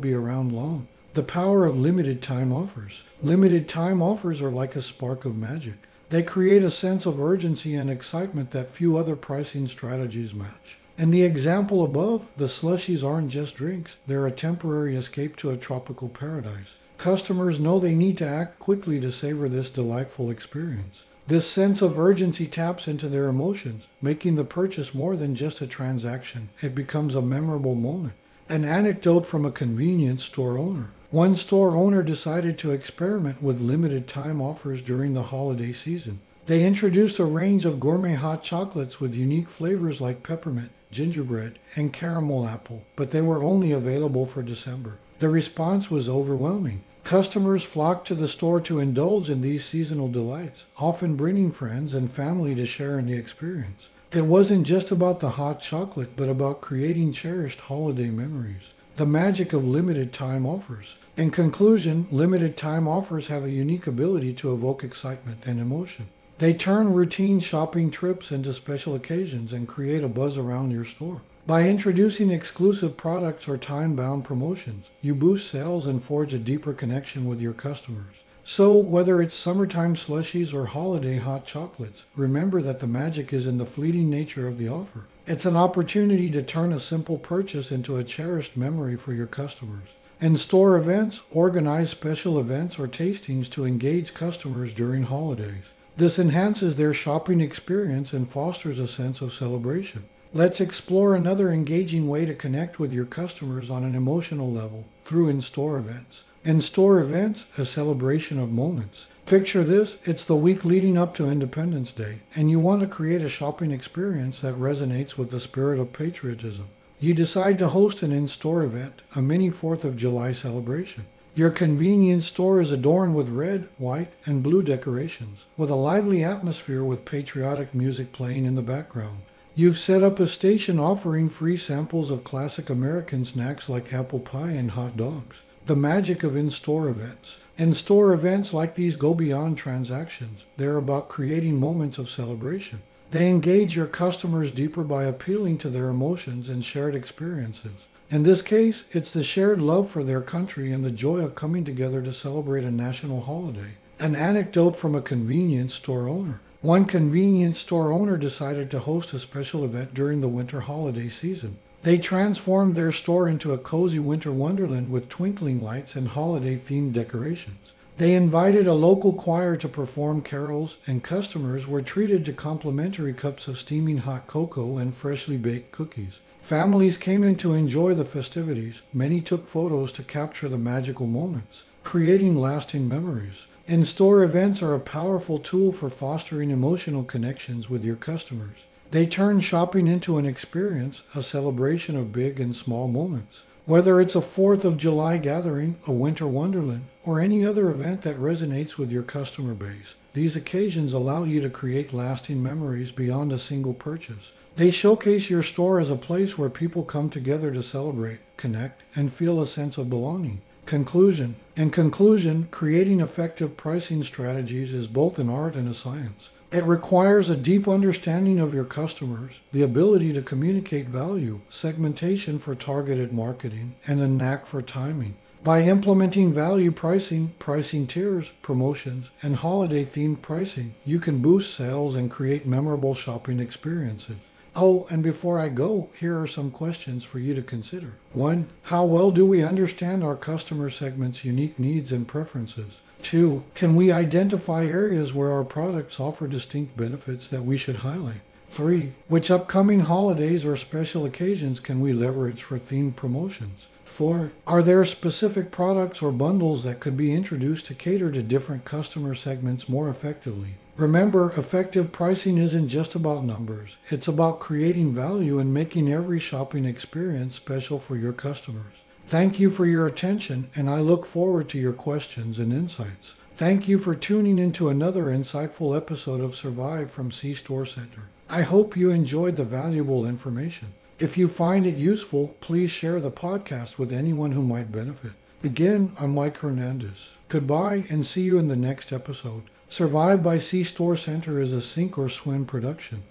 be 0.00 0.14
around 0.14 0.52
long. 0.52 0.86
The 1.14 1.24
power 1.24 1.66
of 1.66 1.76
limited 1.76 2.22
time 2.22 2.52
offers. 2.52 3.02
Limited 3.20 3.68
time 3.68 4.00
offers 4.00 4.40
are 4.40 4.52
like 4.52 4.76
a 4.76 4.80
spark 4.80 5.24
of 5.24 5.36
magic. 5.36 5.74
They 6.10 6.22
create 6.22 6.62
a 6.62 6.70
sense 6.70 7.04
of 7.04 7.20
urgency 7.20 7.74
and 7.74 7.90
excitement 7.90 8.52
that 8.52 8.70
few 8.70 8.96
other 8.96 9.16
pricing 9.16 9.66
strategies 9.66 10.32
match. 10.32 10.78
In 10.96 11.10
the 11.10 11.24
example 11.24 11.82
above, 11.82 12.24
the 12.36 12.44
slushies 12.44 13.02
aren't 13.02 13.32
just 13.32 13.56
drinks, 13.56 13.96
they're 14.06 14.28
a 14.28 14.30
temporary 14.30 14.94
escape 14.94 15.34
to 15.38 15.50
a 15.50 15.56
tropical 15.56 16.08
paradise. 16.08 16.76
Customers 16.96 17.58
know 17.58 17.80
they 17.80 17.96
need 17.96 18.18
to 18.18 18.28
act 18.28 18.60
quickly 18.60 19.00
to 19.00 19.10
savor 19.10 19.48
this 19.48 19.68
delightful 19.68 20.30
experience. 20.30 21.02
This 21.26 21.48
sense 21.48 21.80
of 21.80 21.98
urgency 21.98 22.46
taps 22.46 22.86
into 22.86 23.08
their 23.08 23.28
emotions, 23.28 23.86
making 24.02 24.36
the 24.36 24.44
purchase 24.44 24.94
more 24.94 25.16
than 25.16 25.34
just 25.34 25.62
a 25.62 25.66
transaction. 25.66 26.50
It 26.60 26.74
becomes 26.74 27.14
a 27.14 27.22
memorable 27.22 27.74
moment. 27.74 28.12
An 28.50 28.66
anecdote 28.66 29.24
from 29.24 29.46
a 29.46 29.50
convenience 29.50 30.22
store 30.22 30.58
owner. 30.58 30.90
One 31.10 31.34
store 31.34 31.76
owner 31.76 32.02
decided 32.02 32.58
to 32.58 32.72
experiment 32.72 33.42
with 33.42 33.62
limited 33.62 34.06
time 34.06 34.42
offers 34.42 34.82
during 34.82 35.14
the 35.14 35.22
holiday 35.22 35.72
season. 35.72 36.20
They 36.44 36.66
introduced 36.66 37.18
a 37.18 37.24
range 37.24 37.64
of 37.64 37.80
gourmet 37.80 38.16
hot 38.16 38.42
chocolates 38.42 39.00
with 39.00 39.14
unique 39.14 39.48
flavors 39.48 40.02
like 40.02 40.22
peppermint, 40.22 40.72
gingerbread, 40.90 41.58
and 41.74 41.90
caramel 41.90 42.46
apple, 42.46 42.82
but 42.96 43.12
they 43.12 43.22
were 43.22 43.42
only 43.42 43.72
available 43.72 44.26
for 44.26 44.42
December. 44.42 44.98
The 45.20 45.30
response 45.30 45.90
was 45.90 46.06
overwhelming. 46.06 46.82
Customers 47.04 47.62
flocked 47.62 48.06
to 48.08 48.14
the 48.14 48.26
store 48.26 48.62
to 48.62 48.80
indulge 48.80 49.28
in 49.28 49.42
these 49.42 49.62
seasonal 49.62 50.08
delights, 50.10 50.64
often 50.78 51.16
bringing 51.16 51.52
friends 51.52 51.92
and 51.92 52.10
family 52.10 52.54
to 52.54 52.64
share 52.64 52.98
in 52.98 53.06
the 53.06 53.14
experience. 53.14 53.90
It 54.10 54.24
wasn't 54.24 54.66
just 54.66 54.90
about 54.90 55.20
the 55.20 55.30
hot 55.30 55.60
chocolate, 55.60 56.16
but 56.16 56.30
about 56.30 56.62
creating 56.62 57.12
cherished 57.12 57.60
holiday 57.60 58.08
memories. 58.08 58.72
The 58.96 59.04
magic 59.04 59.52
of 59.52 59.66
limited 59.66 60.14
time 60.14 60.46
offers. 60.46 60.96
In 61.14 61.30
conclusion, 61.30 62.06
limited 62.10 62.56
time 62.56 62.88
offers 62.88 63.26
have 63.26 63.44
a 63.44 63.50
unique 63.50 63.86
ability 63.86 64.32
to 64.34 64.54
evoke 64.54 64.82
excitement 64.82 65.44
and 65.44 65.60
emotion. 65.60 66.06
They 66.38 66.54
turn 66.54 66.94
routine 66.94 67.38
shopping 67.38 67.90
trips 67.90 68.32
into 68.32 68.52
special 68.54 68.94
occasions 68.94 69.52
and 69.52 69.68
create 69.68 70.02
a 70.02 70.08
buzz 70.08 70.38
around 70.38 70.70
your 70.70 70.86
store. 70.86 71.20
By 71.46 71.68
introducing 71.68 72.30
exclusive 72.30 72.96
products 72.96 73.46
or 73.48 73.58
time 73.58 73.94
bound 73.94 74.24
promotions, 74.24 74.86
you 75.02 75.14
boost 75.14 75.50
sales 75.50 75.86
and 75.86 76.02
forge 76.02 76.32
a 76.32 76.38
deeper 76.38 76.72
connection 76.72 77.26
with 77.26 77.38
your 77.38 77.52
customers. 77.52 78.22
So, 78.44 78.74
whether 78.74 79.20
it's 79.20 79.34
summertime 79.34 79.94
slushies 79.94 80.54
or 80.54 80.64
holiday 80.64 81.18
hot 81.18 81.44
chocolates, 81.44 82.06
remember 82.16 82.62
that 82.62 82.80
the 82.80 82.86
magic 82.86 83.30
is 83.34 83.46
in 83.46 83.58
the 83.58 83.66
fleeting 83.66 84.08
nature 84.08 84.48
of 84.48 84.56
the 84.56 84.70
offer. 84.70 85.04
It's 85.26 85.44
an 85.44 85.54
opportunity 85.54 86.30
to 86.30 86.42
turn 86.42 86.72
a 86.72 86.80
simple 86.80 87.18
purchase 87.18 87.70
into 87.70 87.98
a 87.98 88.04
cherished 88.04 88.56
memory 88.56 88.96
for 88.96 89.12
your 89.12 89.26
customers. 89.26 89.88
In 90.22 90.38
store 90.38 90.78
events, 90.78 91.20
organize 91.30 91.90
special 91.90 92.40
events 92.40 92.78
or 92.78 92.88
tastings 92.88 93.50
to 93.50 93.66
engage 93.66 94.14
customers 94.14 94.72
during 94.72 95.02
holidays. 95.02 95.64
This 95.98 96.18
enhances 96.18 96.76
their 96.76 96.94
shopping 96.94 97.42
experience 97.42 98.14
and 98.14 98.30
fosters 98.30 98.78
a 98.78 98.88
sense 98.88 99.20
of 99.20 99.34
celebration. 99.34 100.04
Let's 100.36 100.60
explore 100.60 101.14
another 101.14 101.52
engaging 101.52 102.08
way 102.08 102.24
to 102.24 102.34
connect 102.34 102.80
with 102.80 102.92
your 102.92 103.04
customers 103.04 103.70
on 103.70 103.84
an 103.84 103.94
emotional 103.94 104.50
level 104.50 104.84
through 105.04 105.28
in 105.28 105.40
store 105.40 105.78
events. 105.78 106.24
In 106.42 106.60
store 106.60 106.98
events, 106.98 107.46
a 107.56 107.64
celebration 107.64 108.40
of 108.40 108.50
moments. 108.50 109.06
Picture 109.26 109.62
this 109.62 109.96
it's 110.02 110.24
the 110.24 110.34
week 110.34 110.64
leading 110.64 110.98
up 110.98 111.14
to 111.14 111.30
Independence 111.30 111.92
Day, 111.92 112.18
and 112.34 112.50
you 112.50 112.58
want 112.58 112.80
to 112.80 112.88
create 112.88 113.22
a 113.22 113.28
shopping 113.28 113.70
experience 113.70 114.40
that 114.40 114.56
resonates 114.56 115.16
with 115.16 115.30
the 115.30 115.38
spirit 115.38 115.78
of 115.78 115.92
patriotism. 115.92 116.66
You 116.98 117.14
decide 117.14 117.56
to 117.60 117.68
host 117.68 118.02
an 118.02 118.10
in 118.10 118.26
store 118.26 118.64
event, 118.64 119.02
a 119.14 119.22
mini 119.22 119.52
4th 119.52 119.84
of 119.84 119.96
July 119.96 120.32
celebration. 120.32 121.06
Your 121.36 121.50
convenience 121.50 122.26
store 122.26 122.60
is 122.60 122.72
adorned 122.72 123.14
with 123.14 123.28
red, 123.28 123.68
white, 123.78 124.10
and 124.26 124.42
blue 124.42 124.64
decorations, 124.64 125.44
with 125.56 125.70
a 125.70 125.76
lively 125.76 126.24
atmosphere 126.24 126.82
with 126.82 127.04
patriotic 127.04 127.72
music 127.72 128.12
playing 128.12 128.46
in 128.46 128.56
the 128.56 128.62
background. 128.62 129.18
You've 129.56 129.78
set 129.78 130.02
up 130.02 130.18
a 130.18 130.26
station 130.26 130.80
offering 130.80 131.28
free 131.28 131.56
samples 131.56 132.10
of 132.10 132.24
classic 132.24 132.68
American 132.68 133.24
snacks 133.24 133.68
like 133.68 133.92
apple 133.92 134.18
pie 134.18 134.50
and 134.50 134.72
hot 134.72 134.96
dogs. 134.96 135.42
The 135.66 135.76
magic 135.76 136.24
of 136.24 136.34
in 136.34 136.50
store 136.50 136.88
events. 136.88 137.38
In 137.56 137.72
store 137.72 138.12
events 138.12 138.52
like 138.52 138.74
these 138.74 138.96
go 138.96 139.14
beyond 139.14 139.56
transactions, 139.56 140.44
they're 140.56 140.76
about 140.76 141.08
creating 141.08 141.60
moments 141.60 141.98
of 141.98 142.10
celebration. 142.10 142.82
They 143.12 143.28
engage 143.28 143.76
your 143.76 143.86
customers 143.86 144.50
deeper 144.50 144.82
by 144.82 145.04
appealing 145.04 145.58
to 145.58 145.70
their 145.70 145.88
emotions 145.88 146.48
and 146.48 146.64
shared 146.64 146.96
experiences. 146.96 147.86
In 148.10 148.24
this 148.24 148.42
case, 148.42 148.82
it's 148.90 149.12
the 149.12 149.22
shared 149.22 149.62
love 149.62 149.88
for 149.88 150.02
their 150.02 150.20
country 150.20 150.72
and 150.72 150.84
the 150.84 150.90
joy 150.90 151.18
of 151.18 151.36
coming 151.36 151.62
together 151.64 152.02
to 152.02 152.12
celebrate 152.12 152.64
a 152.64 152.72
national 152.72 153.20
holiday. 153.20 153.74
An 154.00 154.16
anecdote 154.16 154.76
from 154.76 154.96
a 154.96 155.00
convenience 155.00 155.74
store 155.74 156.08
owner. 156.08 156.40
One 156.64 156.86
convenience 156.86 157.58
store 157.58 157.92
owner 157.92 158.16
decided 158.16 158.70
to 158.70 158.78
host 158.78 159.12
a 159.12 159.18
special 159.18 159.66
event 159.66 159.92
during 159.92 160.22
the 160.22 160.28
winter 160.28 160.60
holiday 160.60 161.10
season. 161.10 161.58
They 161.82 161.98
transformed 161.98 162.74
their 162.74 162.90
store 162.90 163.28
into 163.28 163.52
a 163.52 163.58
cozy 163.58 163.98
winter 163.98 164.32
wonderland 164.32 164.88
with 164.88 165.10
twinkling 165.10 165.62
lights 165.62 165.94
and 165.94 166.08
holiday 166.08 166.56
themed 166.56 166.94
decorations. 166.94 167.74
They 167.98 168.14
invited 168.14 168.66
a 168.66 168.72
local 168.72 169.12
choir 169.12 169.58
to 169.58 169.68
perform 169.68 170.22
carols, 170.22 170.78
and 170.86 171.04
customers 171.04 171.68
were 171.68 171.82
treated 171.82 172.24
to 172.24 172.32
complimentary 172.32 173.12
cups 173.12 173.46
of 173.46 173.58
steaming 173.58 173.98
hot 173.98 174.26
cocoa 174.26 174.78
and 174.78 174.94
freshly 174.94 175.36
baked 175.36 175.70
cookies. 175.70 176.20
Families 176.44 176.96
came 176.96 177.22
in 177.22 177.36
to 177.36 177.52
enjoy 177.52 177.92
the 177.92 178.06
festivities. 178.06 178.80
Many 178.90 179.20
took 179.20 179.46
photos 179.46 179.92
to 179.92 180.02
capture 180.02 180.48
the 180.48 180.56
magical 180.56 181.06
moments, 181.06 181.64
creating 181.82 182.40
lasting 182.40 182.88
memories. 182.88 183.48
In 183.66 183.86
store 183.86 184.22
events 184.22 184.62
are 184.62 184.74
a 184.74 184.78
powerful 184.78 185.38
tool 185.38 185.72
for 185.72 185.88
fostering 185.88 186.50
emotional 186.50 187.02
connections 187.02 187.70
with 187.70 187.82
your 187.82 187.96
customers. 187.96 188.58
They 188.90 189.06
turn 189.06 189.40
shopping 189.40 189.88
into 189.88 190.18
an 190.18 190.26
experience, 190.26 191.02
a 191.14 191.22
celebration 191.22 191.96
of 191.96 192.12
big 192.12 192.38
and 192.38 192.54
small 192.54 192.88
moments. 192.88 193.42
Whether 193.64 194.02
it's 194.02 194.14
a 194.14 194.20
4th 194.20 194.64
of 194.64 194.76
July 194.76 195.16
gathering, 195.16 195.76
a 195.86 195.92
winter 195.92 196.26
wonderland, 196.26 196.84
or 197.06 197.20
any 197.20 197.42
other 197.42 197.70
event 197.70 198.02
that 198.02 198.18
resonates 198.18 198.76
with 198.76 198.92
your 198.92 199.02
customer 199.02 199.54
base, 199.54 199.94
these 200.12 200.36
occasions 200.36 200.92
allow 200.92 201.24
you 201.24 201.40
to 201.40 201.48
create 201.48 201.94
lasting 201.94 202.42
memories 202.42 202.90
beyond 202.90 203.32
a 203.32 203.38
single 203.38 203.72
purchase. 203.72 204.32
They 204.56 204.70
showcase 204.70 205.30
your 205.30 205.42
store 205.42 205.80
as 205.80 205.90
a 205.90 205.96
place 205.96 206.36
where 206.36 206.50
people 206.50 206.82
come 206.82 207.08
together 207.08 207.50
to 207.54 207.62
celebrate, 207.62 208.18
connect, 208.36 208.82
and 208.94 209.10
feel 209.10 209.40
a 209.40 209.46
sense 209.46 209.78
of 209.78 209.88
belonging. 209.88 210.42
Conclusion. 210.66 211.36
In 211.56 211.70
conclusion, 211.70 212.48
creating 212.50 213.00
effective 213.00 213.54
pricing 213.54 214.02
strategies 214.02 214.72
is 214.72 214.86
both 214.86 215.18
an 215.18 215.28
art 215.28 215.56
and 215.56 215.68
a 215.68 215.74
science. 215.74 216.30
It 216.50 216.64
requires 216.64 217.28
a 217.28 217.36
deep 217.36 217.68
understanding 217.68 218.40
of 218.40 218.54
your 218.54 218.64
customers, 218.64 219.40
the 219.52 219.62
ability 219.62 220.14
to 220.14 220.22
communicate 220.22 220.86
value, 220.86 221.40
segmentation 221.50 222.38
for 222.38 222.54
targeted 222.54 223.12
marketing, 223.12 223.74
and 223.86 224.00
a 224.00 224.08
knack 224.08 224.46
for 224.46 224.62
timing. 224.62 225.16
By 225.42 225.64
implementing 225.64 226.32
value 226.32 226.72
pricing, 226.72 227.34
pricing 227.38 227.86
tiers, 227.86 228.32
promotions, 228.40 229.10
and 229.22 229.36
holiday 229.36 229.84
themed 229.84 230.22
pricing, 230.22 230.74
you 230.86 230.98
can 230.98 231.18
boost 231.18 231.54
sales 231.54 231.94
and 231.94 232.10
create 232.10 232.46
memorable 232.46 232.94
shopping 232.94 233.38
experiences. 233.38 234.16
Oh, 234.56 234.86
and 234.88 235.02
before 235.02 235.40
I 235.40 235.48
go, 235.48 235.90
here 235.98 236.20
are 236.20 236.28
some 236.28 236.50
questions 236.52 237.02
for 237.02 237.18
you 237.18 237.34
to 237.34 237.42
consider. 237.42 237.94
One, 238.12 238.46
how 238.64 238.84
well 238.84 239.10
do 239.10 239.26
we 239.26 239.42
understand 239.42 240.04
our 240.04 240.14
customer 240.14 240.70
segment's 240.70 241.24
unique 241.24 241.58
needs 241.58 241.90
and 241.90 242.06
preferences? 242.06 242.80
Two, 243.02 243.42
can 243.54 243.74
we 243.74 243.90
identify 243.90 244.64
areas 244.64 245.12
where 245.12 245.32
our 245.32 245.44
products 245.44 245.98
offer 245.98 246.28
distinct 246.28 246.76
benefits 246.76 247.26
that 247.28 247.44
we 247.44 247.56
should 247.56 247.76
highlight? 247.76 248.20
Three, 248.50 248.92
which 249.08 249.30
upcoming 249.30 249.80
holidays 249.80 250.44
or 250.44 250.56
special 250.56 251.04
occasions 251.04 251.58
can 251.58 251.80
we 251.80 251.92
leverage 251.92 252.42
for 252.42 252.58
themed 252.58 252.94
promotions? 252.94 253.66
Four, 253.84 254.30
are 254.46 254.62
there 254.62 254.84
specific 254.84 255.50
products 255.50 256.00
or 256.00 256.12
bundles 256.12 256.62
that 256.62 256.80
could 256.80 256.96
be 256.96 257.12
introduced 257.12 257.66
to 257.66 257.74
cater 257.74 258.12
to 258.12 258.22
different 258.22 258.64
customer 258.64 259.14
segments 259.14 259.68
more 259.68 259.88
effectively? 259.88 260.54
Remember, 260.76 261.30
effective 261.36 261.92
pricing 261.92 262.36
isn't 262.36 262.68
just 262.68 262.96
about 262.96 263.24
numbers. 263.24 263.76
It's 263.90 264.08
about 264.08 264.40
creating 264.40 264.92
value 264.92 265.38
and 265.38 265.54
making 265.54 265.92
every 265.92 266.18
shopping 266.18 266.64
experience 266.64 267.36
special 267.36 267.78
for 267.78 267.96
your 267.96 268.12
customers. 268.12 268.82
Thank 269.06 269.38
you 269.38 269.50
for 269.50 269.66
your 269.66 269.86
attention, 269.86 270.50
and 270.56 270.68
I 270.68 270.80
look 270.80 271.06
forward 271.06 271.48
to 271.50 271.58
your 271.58 271.74
questions 271.74 272.40
and 272.40 272.52
insights. 272.52 273.14
Thank 273.36 273.68
you 273.68 273.78
for 273.78 273.94
tuning 273.94 274.38
into 274.40 274.68
another 274.68 275.04
insightful 275.04 275.76
episode 275.76 276.20
of 276.20 276.34
Survive 276.34 276.90
from 276.90 277.12
C 277.12 277.34
Store 277.34 277.66
Center. 277.66 278.08
I 278.28 278.42
hope 278.42 278.76
you 278.76 278.90
enjoyed 278.90 279.36
the 279.36 279.44
valuable 279.44 280.04
information. 280.04 280.72
If 280.98 281.16
you 281.16 281.28
find 281.28 281.66
it 281.66 281.76
useful, 281.76 282.34
please 282.40 282.70
share 282.70 282.98
the 282.98 283.10
podcast 283.10 283.78
with 283.78 283.92
anyone 283.92 284.32
who 284.32 284.42
might 284.42 284.72
benefit. 284.72 285.12
Again, 285.44 285.92
I'm 286.00 286.14
Mike 286.14 286.38
Hernandez. 286.38 287.10
Goodbye 287.28 287.84
and 287.90 288.04
see 288.04 288.22
you 288.22 288.38
in 288.38 288.48
the 288.48 288.56
next 288.56 288.92
episode. 288.92 289.42
Survive 289.74 290.22
by 290.22 290.38
C 290.38 290.62
Store 290.62 290.94
Center 290.94 291.40
is 291.40 291.52
a 291.52 291.60
sink 291.60 291.98
or 291.98 292.08
swim 292.08 292.46
production. 292.46 293.02